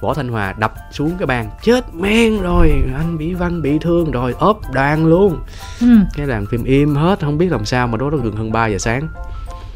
[0.00, 4.10] Võ thanh hòa đập xuống cái bàn chết men rồi anh bị văn bị thương
[4.10, 5.38] rồi ốp đoàn luôn.
[5.80, 5.86] Ừ.
[6.14, 8.66] cái đoàn phim im hết không biết làm sao mà đó đó gần hơn 3
[8.66, 9.08] giờ sáng.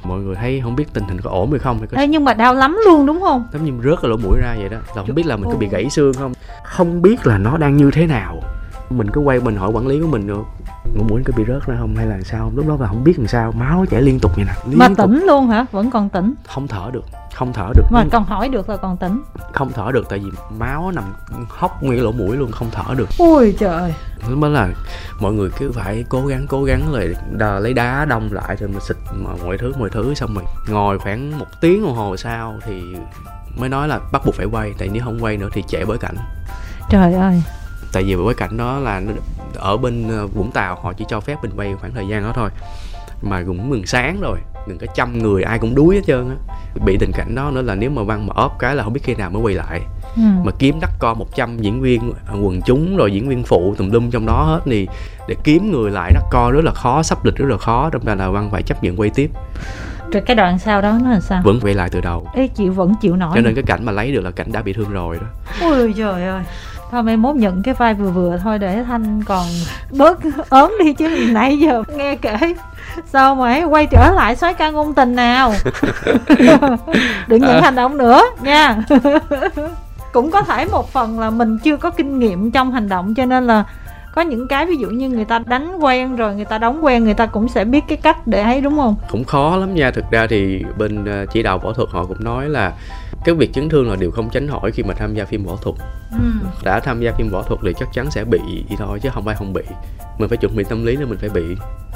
[0.05, 2.25] Mọi người thấy không biết tình hình có ổn hay không hay có Ê, nhưng
[2.25, 3.47] mà đau lắm luôn đúng không?
[3.53, 4.77] Giống như rớt cái lỗ mũi ra vậy đó.
[4.97, 6.33] Là không biết là mình có bị gãy xương không.
[6.65, 8.43] Không biết là nó đang như thế nào
[8.91, 10.43] mình cứ quay mình hỏi quản lý của mình nữa
[10.95, 13.19] lỗ mũi có bị rớt ra không hay là sao lúc đó là không biết
[13.19, 13.53] làm sao.
[13.53, 14.53] Máu chảy liên tục vậy nè.
[14.67, 14.99] Liên mà tục.
[14.99, 15.67] tỉnh luôn hả?
[15.73, 16.35] Vẫn còn tỉnh.
[16.49, 17.05] Không thở được.
[17.35, 17.85] Không thở được.
[17.91, 19.23] Mà còn hỏi được là còn tỉnh.
[19.53, 21.05] Không thở được tại vì máu nằm
[21.49, 23.09] hốc nguyên lỗ mũi luôn không thở được.
[23.19, 23.95] Ui trời.
[24.29, 24.69] Lúc đó là
[25.21, 28.69] mọi người cứ phải cố gắng cố gắng rồi đờ, lấy đá đông lại rồi
[28.69, 28.97] mình xịt
[29.45, 32.83] mọi thứ mọi thứ xong rồi ngồi khoảng một tiếng đồng hồ sau thì
[33.59, 34.75] mới nói là bắt buộc phải quay.
[34.79, 36.17] Tại nếu không quay nữa thì trễ bối cảnh.
[36.91, 37.43] Trời ơi
[37.97, 39.13] tại vì bối cảnh đó là nó
[39.55, 42.33] ở bên ờ, Vũng Tàu họ chỉ cho phép mình quay khoảng thời gian đó
[42.35, 42.51] thôi.
[43.23, 46.37] Mà cũng gần sáng rồi gần cả trăm người ai cũng đuối hết trơn á.
[46.85, 49.01] Bị tình cảnh đó nữa là nếu mà văn mà óp cái là không biết
[49.05, 49.81] khi nào mới quay lại.
[50.17, 50.23] Ừ.
[50.45, 53.91] mà kiếm đắt co 100 diễn viên ờ, quần chúng rồi diễn viên phụ tùm
[53.91, 54.89] lum trong đó hết thì
[55.29, 58.05] để kiếm người lại đắt co rất là khó sắp lịch rất là khó đâm
[58.05, 59.31] ra là văn phải chấp nhận quay tiếp.
[60.13, 61.43] Rồi cái đoạn sau đó nó là sao?
[61.45, 62.29] Vẫn quay lại từ đầu.
[62.35, 63.33] Ê, chịu vẫn chịu nổi.
[63.35, 65.27] Cho nên cái cảnh mà lấy được là cảnh đã bị thương rồi đó.
[65.69, 66.43] Ui trời ơi
[66.91, 69.47] thôi mai mốt nhận cái vai vừa vừa thôi để thanh còn
[69.91, 70.19] bớt
[70.49, 72.37] ốm đi chứ nãy giờ nghe kể
[73.07, 75.53] sao mà ấy quay trở lại soái ca ngôn tình nào.
[77.29, 77.61] Đừng nhận À.
[77.63, 78.77] hành động nữa nha.
[80.13, 83.25] Cũng có thể một phần là mình chưa có kinh nghiệm trong hành động cho
[83.27, 83.65] nên là
[84.15, 87.05] có những cái ví dụ như người ta đánh quen rồi người ta đóng quen
[87.05, 88.97] người ta cũng sẽ biết cái cách để ấy đúng không?
[89.11, 89.91] Cũng khó lắm nha.
[89.91, 92.73] Thực ra thì bên ờ, chỉ đạo võ thuật họ cũng nói là
[93.25, 95.57] cái việc chấn thương là điều không tránh khỏi khi mà tham gia phim võ
[95.57, 95.77] thuật.
[96.13, 96.47] Ừ.
[96.65, 98.39] đã tham gia phim võ thuật thì chắc chắn sẽ bị
[98.69, 99.63] thì thôi chứ không phải không bị.
[100.19, 101.43] Mình phải chuẩn bị tâm lý là mình phải bị.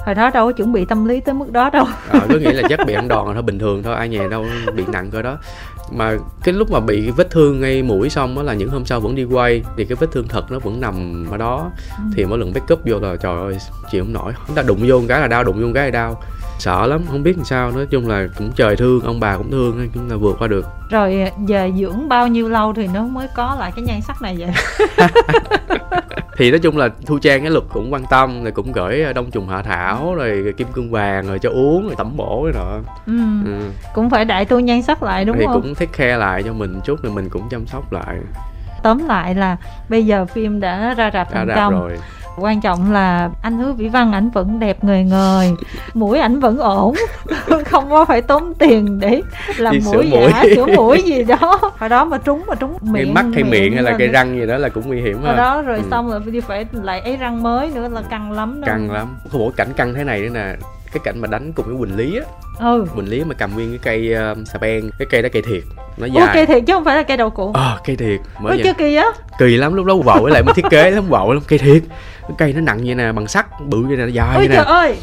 [0.06, 1.84] Hồi đó đâu có chuẩn bị tâm lý tới mức đó đâu.
[2.10, 4.28] À, có nghĩa là chắc bị ăn đòn là thôi bình thường thôi ai nhà
[4.30, 5.38] đâu bị nặng cơ đó.
[5.92, 9.00] Mà cái lúc mà bị vết thương ngay mũi xong đó là những hôm sau
[9.00, 11.70] vẫn đi quay thì cái vết thương thật nó vẫn nằm ở đó.
[11.98, 12.04] Ừ.
[12.16, 13.58] thì mỗi lần backup vô là trời ơi
[13.90, 14.32] chịu không nổi.
[14.46, 16.22] Chúng ta đụng vô một cái là đau đụng vô một cái là đau
[16.60, 19.50] sợ lắm không biết làm sao nói chung là cũng trời thương ông bà cũng
[19.50, 20.66] thương nên cũng là vượt qua được.
[20.90, 24.36] Rồi về dưỡng bao nhiêu lâu thì nó mới có lại cái nhan sắc này
[24.38, 24.50] vậy?
[26.40, 29.30] Thì nói chung là thu trang cái luật cũng quan tâm rồi cũng gửi đông
[29.30, 32.92] trùng hạ thảo rồi kim cương vàng rồi cho uống rồi tẩm bổ rồi nọ.
[33.06, 33.18] Ừ.
[33.44, 33.70] ừ.
[33.94, 35.62] cũng phải đại tu nhan sắc lại đúng thì không?
[35.62, 38.16] cũng take care lại cho mình chút rồi mình cũng chăm sóc lại.
[38.82, 39.56] Tóm lại là
[39.88, 41.72] bây giờ phim đã ra rạp thành công.
[41.72, 41.98] rồi
[42.40, 45.52] quan trọng là anh hứa vĩ văn ảnh vẫn đẹp ngời ngời
[45.94, 46.94] mũi ảnh vẫn ổn.
[47.66, 49.20] Không có phải tốn tiền để
[49.56, 50.30] làm Đi mũi sửa mũi.
[50.32, 51.60] giả sửa mũi gì đó.
[51.78, 54.34] Hồi đó mà trúng mà trúng cái miệng mắt hay miệng hay là cái răng
[54.40, 55.82] gì đó là cũng nguy hiểm hồi đó rồi Ừ.
[55.90, 58.66] xong rồi đi phải lại ấy răng mới nữa là căng lắm đó.
[58.66, 59.16] Căng lắm.
[59.32, 60.56] Có mỗi cảnh căng thế này nữa nè
[60.92, 62.24] cái cảnh mà đánh cùng với quỳnh lý á.
[62.58, 62.86] Ừ.
[62.94, 65.62] Quỳnh lý mà cầm nguyên cái cây uh, xà beng cái cây đó cây thiệt
[66.00, 66.34] nó Ủa dài.
[66.34, 68.20] cây thiệt chứ không phải là cây đậu cụ ờ cây thiệt.
[68.42, 69.06] Ủa mới chưa kỳ á
[69.38, 71.82] kỳ lắm lúc đó vợ với lại mới thiết kế lắm vợ lắm cây thiệt.
[72.22, 74.62] Cái cây nó nặng vậy nè bằng sắt bự vậy nè dài ôi trời nè.
[74.64, 74.96] ơi.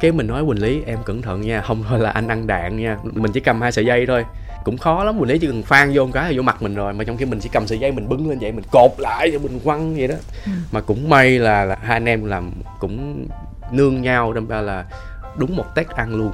[0.00, 2.76] Cái mình nói quỳnh lý em cẩn thận nha không thôi là anh ăn đạn
[2.76, 4.24] nha mình chỉ cầm hai sợi dây thôi.
[4.64, 6.74] Cũng khó lắm quỳnh lý chỉ cần phan vô một cái là vô mặt mình
[6.74, 8.90] rồi mà trong khi mình chỉ cầm sợi dây mình bưng lên vậy mình cột
[8.98, 10.14] lại rồi mình quăng vậy đó.
[10.46, 10.52] Ừ.
[10.72, 13.26] mà cũng may là, là hai anh em làm cũng
[13.70, 14.84] nương nhau đâm ra là
[15.36, 16.32] đúng một tét ăn luôn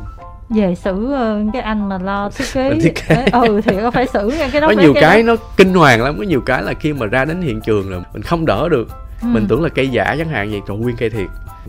[0.50, 3.26] về xử ờ, cái anh mà lo thiết kế thiết kế.
[3.32, 6.02] Ừ thì có phải xử nha cái đó có nhiều cái cái nó kinh hoàng
[6.02, 8.68] lắm có nhiều cái là khi mà ra đến hiện trường là mình không đỡ
[8.68, 8.88] được.
[9.22, 9.26] Ừ.
[9.26, 11.26] mình tưởng là cây giả chẳng hạn vậy trời nguyên cây thiệt.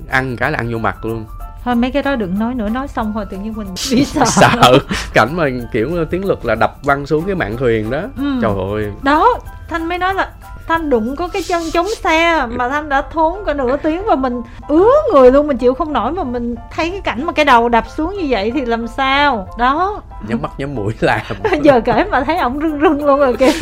[0.10, 1.26] Ăn cái là ăn vô mặt luôn.
[1.64, 4.26] Thôi mấy cái đó đừng nói nữa nói xong rồi tự nhiên mình bị sợ,
[4.26, 4.80] sợ.
[5.14, 8.02] Cảnh mà kiểu tiếng lực là đập văng xuống cái mạn thuyền đó.
[8.18, 8.40] Ừ.
[8.42, 8.92] trời ơi.
[9.04, 10.30] Đó thanh mới nói là
[10.70, 14.16] thanh đụng có cái chân chống xe mà thanh đã thốn cả nửa tiếng và
[14.16, 17.46] mình ứa người luôn mình chịu không nổi mà mình thấy cái cảnh mà cái
[17.46, 19.48] đầu đập xuống như vậy thì làm sao?
[19.58, 20.02] Đó.
[20.28, 21.22] Nhắm mắt nhắm mũi làm
[21.64, 23.52] giờ kể mà thấy ổng rưng rưng luôn rồi kìa.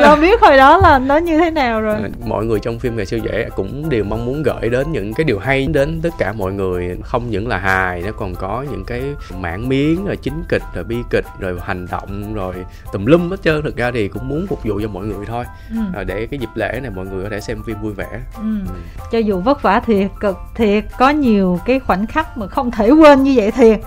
[0.00, 1.96] Giờ biết hồi đó là nó như thế nào rồi.
[2.26, 5.24] Mọi người trong phim ngày siêu dễ cũng đều mong muốn gửi đến những cái
[5.24, 8.84] điều hay đến tất cả mọi người không những là hài nó còn có những
[8.84, 9.02] cái
[9.40, 12.54] mảng miếng rồi chính kịch rồi bi kịch rồi hành động rồi
[12.92, 13.62] tùm lum hết trơn.
[13.62, 16.04] Thực ra thì cũng muốn phục vụ cho mọi người thôi ừ.
[16.04, 18.58] để cái dịp lễ này mọi người có thể xem phim vui vẻ ừ.
[18.66, 18.74] Ừ.
[19.12, 22.90] cho dù vất vả thiệt cực thiệt có nhiều cái khoảnh khắc mà không thể
[22.90, 23.80] quên như vậy thiệt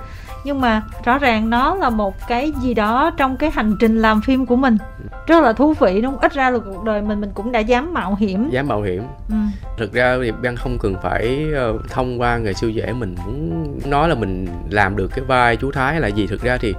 [0.43, 4.21] nhưng mà rõ ràng nó là một cái gì đó trong cái hành trình làm
[4.21, 4.77] phim của mình
[5.27, 6.21] rất là thú vị đúng không?
[6.21, 9.03] ít ra là cuộc đời mình mình cũng đã dám mạo hiểm dám mạo hiểm
[9.29, 9.35] ừ.
[9.77, 13.79] thực ra thì ban không cần phải uh, thông qua nghề siêu dễ mình muốn
[13.85, 16.73] nói là mình làm được cái vai chú thái là gì thực ra thì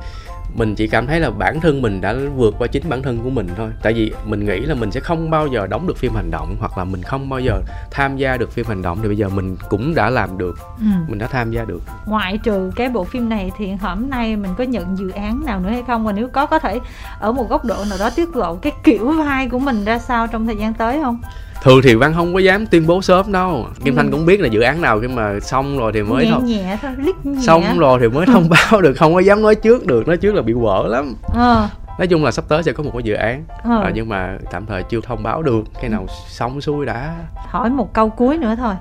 [0.55, 3.31] mình chỉ cảm thấy là bản thân mình đã vượt qua chính bản thân của
[3.31, 3.71] mình thôi.
[3.83, 6.57] Tại vì mình nghĩ là mình sẽ không bao giờ đóng được phim hành động
[6.61, 9.29] hoặc là mình không bao giờ tham gia được phim hành động thì bây giờ
[9.29, 10.59] mình cũng đã làm được.
[10.79, 10.87] Ừ.
[11.09, 11.83] mình đã tham gia được.
[12.07, 15.61] Ngoại trừ cái bộ phim này thì hôm nay mình có nhận dự án nào
[15.61, 16.05] nữa hay không?
[16.05, 16.81] Và nếu có có thể
[17.21, 20.27] ở một góc độ nào đó tiết lộ cái kiểu vai của mình ra sao
[20.27, 21.21] trong thời gian tới không
[21.65, 23.97] thường thì văn không có dám tuyên bố sớm đâu kim ừ.
[23.97, 26.79] thanh cũng biết là dự án nào khi mà xong rồi thì mới thôi nhẹ
[26.83, 26.93] thôi
[27.25, 27.41] nhẹ.
[27.41, 30.35] xong rồi thì mới thông báo được không có dám nói trước được nói trước
[30.35, 31.69] là bị quở lắm ờ.
[31.99, 33.83] nói chung là sắp tới sẽ có một cái dự án ờ.
[33.83, 37.71] à, nhưng mà tạm thời chưa thông báo được cái nào xong xuôi đã hỏi
[37.71, 38.75] một câu cuối nữa thôi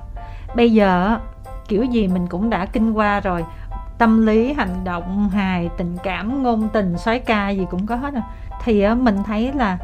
[0.56, 1.18] bây giờ
[1.68, 3.44] kiểu gì mình cũng đã kinh qua rồi
[3.98, 8.14] tâm lý hành động hài tình cảm ngôn tình xoáy ca gì cũng có hết
[8.14, 8.24] rồi
[8.64, 9.78] thì mình thấy là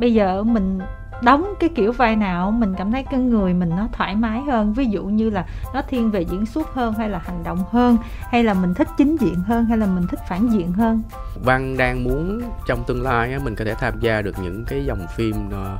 [0.00, 0.78] bây giờ mình
[1.22, 4.72] đóng cái kiểu vai nào, mình cảm thấy cái người mình nó thoải mái hơn.
[4.72, 7.96] Ví dụ như là nó thiên về diễn xuất hơn hay là hành động hơn,
[8.20, 11.02] hay là mình thích chính diện hơn, hay là mình thích phản diện hơn?
[11.44, 15.06] Văn đang muốn trong tương lai mình có thể tham gia được những cái dòng
[15.16, 15.78] phim ờ,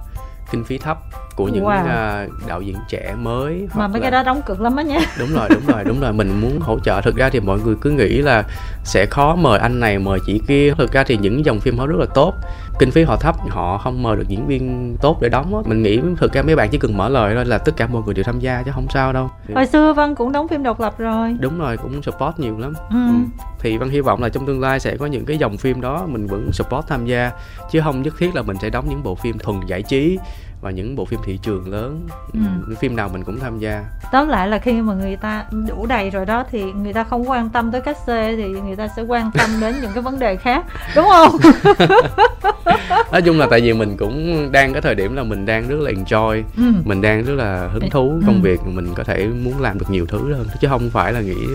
[0.51, 0.99] kinh phí thấp
[1.37, 2.24] của những wow.
[2.24, 4.03] uh, đạo diễn trẻ mới mà mấy là...
[4.03, 6.61] cái đó đóng cực lắm á nhé đúng rồi đúng rồi đúng rồi mình muốn
[6.61, 7.01] hỗ trợ.
[7.01, 8.45] Thực ra thì mọi người cứ nghĩ là
[8.85, 10.72] sẽ khó mời anh này mời chị kia.
[10.78, 12.35] Thực ra thì những dòng phim họ rất là tốt.
[12.78, 15.61] Kinh phí họ thấp họ không mời được diễn viên tốt để đóng á.
[15.66, 18.03] Mình nghĩ thực ra mấy bạn chỉ cần mở lời thôi là tất cả mọi
[18.03, 19.30] người đều tham gia chứ không sao đâu.
[19.55, 21.37] Hồi xưa văn cũng đóng phim độc lập rồi.
[21.41, 22.72] Đúng rồi cũng support nhiều lắm.
[22.91, 22.97] Ừ.
[23.09, 23.45] Ừ.
[23.59, 26.07] thì văn hy vọng là trong tương lai sẽ có những cái dòng phim đó
[26.07, 27.30] mình vẫn support tham gia
[27.70, 30.18] chứ không nhất thiết là mình sẽ đóng những bộ phim thuần giải trí
[30.65, 32.41] và những bộ phim thị trường lớn ừ.
[32.81, 36.11] phim nào mình cũng tham gia tóm lại là khi mà người ta đủ đầy
[36.11, 39.03] rồi đó thì người ta không quan tâm tới cách xê thì người ta sẽ
[39.03, 40.65] quan tâm đến những cái vấn đề khác
[40.97, 41.37] đúng không
[43.12, 45.77] nói chung là tại vì mình cũng đang cái thời điểm là mình đang rất
[45.81, 46.62] là enjoy ừ.
[46.85, 48.21] mình đang rất là hứng thú ừ.
[48.27, 51.21] công việc mình có thể muốn làm được nhiều thứ hơn chứ không phải là
[51.21, 51.47] nghĩ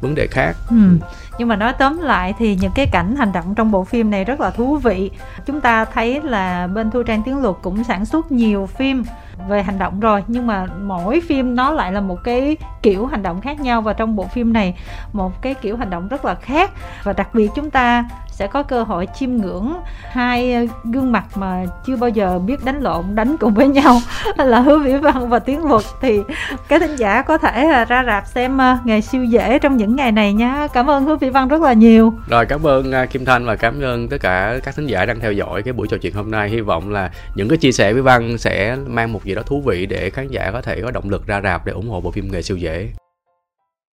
[0.00, 0.56] vấn đề khác.
[0.70, 0.76] Ừ.
[1.38, 4.24] nhưng mà nói tóm lại thì những cái cảnh hành động trong bộ phim này
[4.24, 5.10] rất là thú vị.
[5.46, 9.04] Chúng ta thấy là bên thu trang tiếng luật cũng sản xuất nhiều phim
[9.48, 13.22] về hành động rồi nhưng mà mỗi phim nó lại là một cái kiểu hành
[13.22, 13.82] động khác nhau.
[13.82, 14.74] Và trong bộ phim này
[15.12, 16.70] một cái kiểu hành động rất là khác.
[17.02, 18.04] Và đặc biệt chúng ta
[18.38, 19.74] sẽ có cơ hội chiêm ngưỡng
[20.10, 24.00] hai ờ, gương mặt mà chưa bao giờ biết đánh lộn, đánh cùng với nhau
[24.36, 26.20] là hứa vĩ văn và tiến luật thì
[26.68, 29.96] các thính giả có thể ờ, ra rạp xem ờ, ngày siêu dễ trong những
[29.96, 32.12] ngày này nhé cảm ơn hứa vĩ văn rất là nhiều.
[32.28, 35.32] Rồi, cảm ơn kim thanh và cảm ơn tất cả các thính giả đang theo
[35.32, 36.48] dõi cái buổi trò chuyện hôm nay.
[36.48, 39.62] Hy vọng là những cái chia sẻ với văn sẽ mang một gì đó thú
[39.66, 42.10] vị để khán giả có thể có động lực ra rạp để ủng hộ bộ
[42.10, 42.88] phim nghề siêu dễ.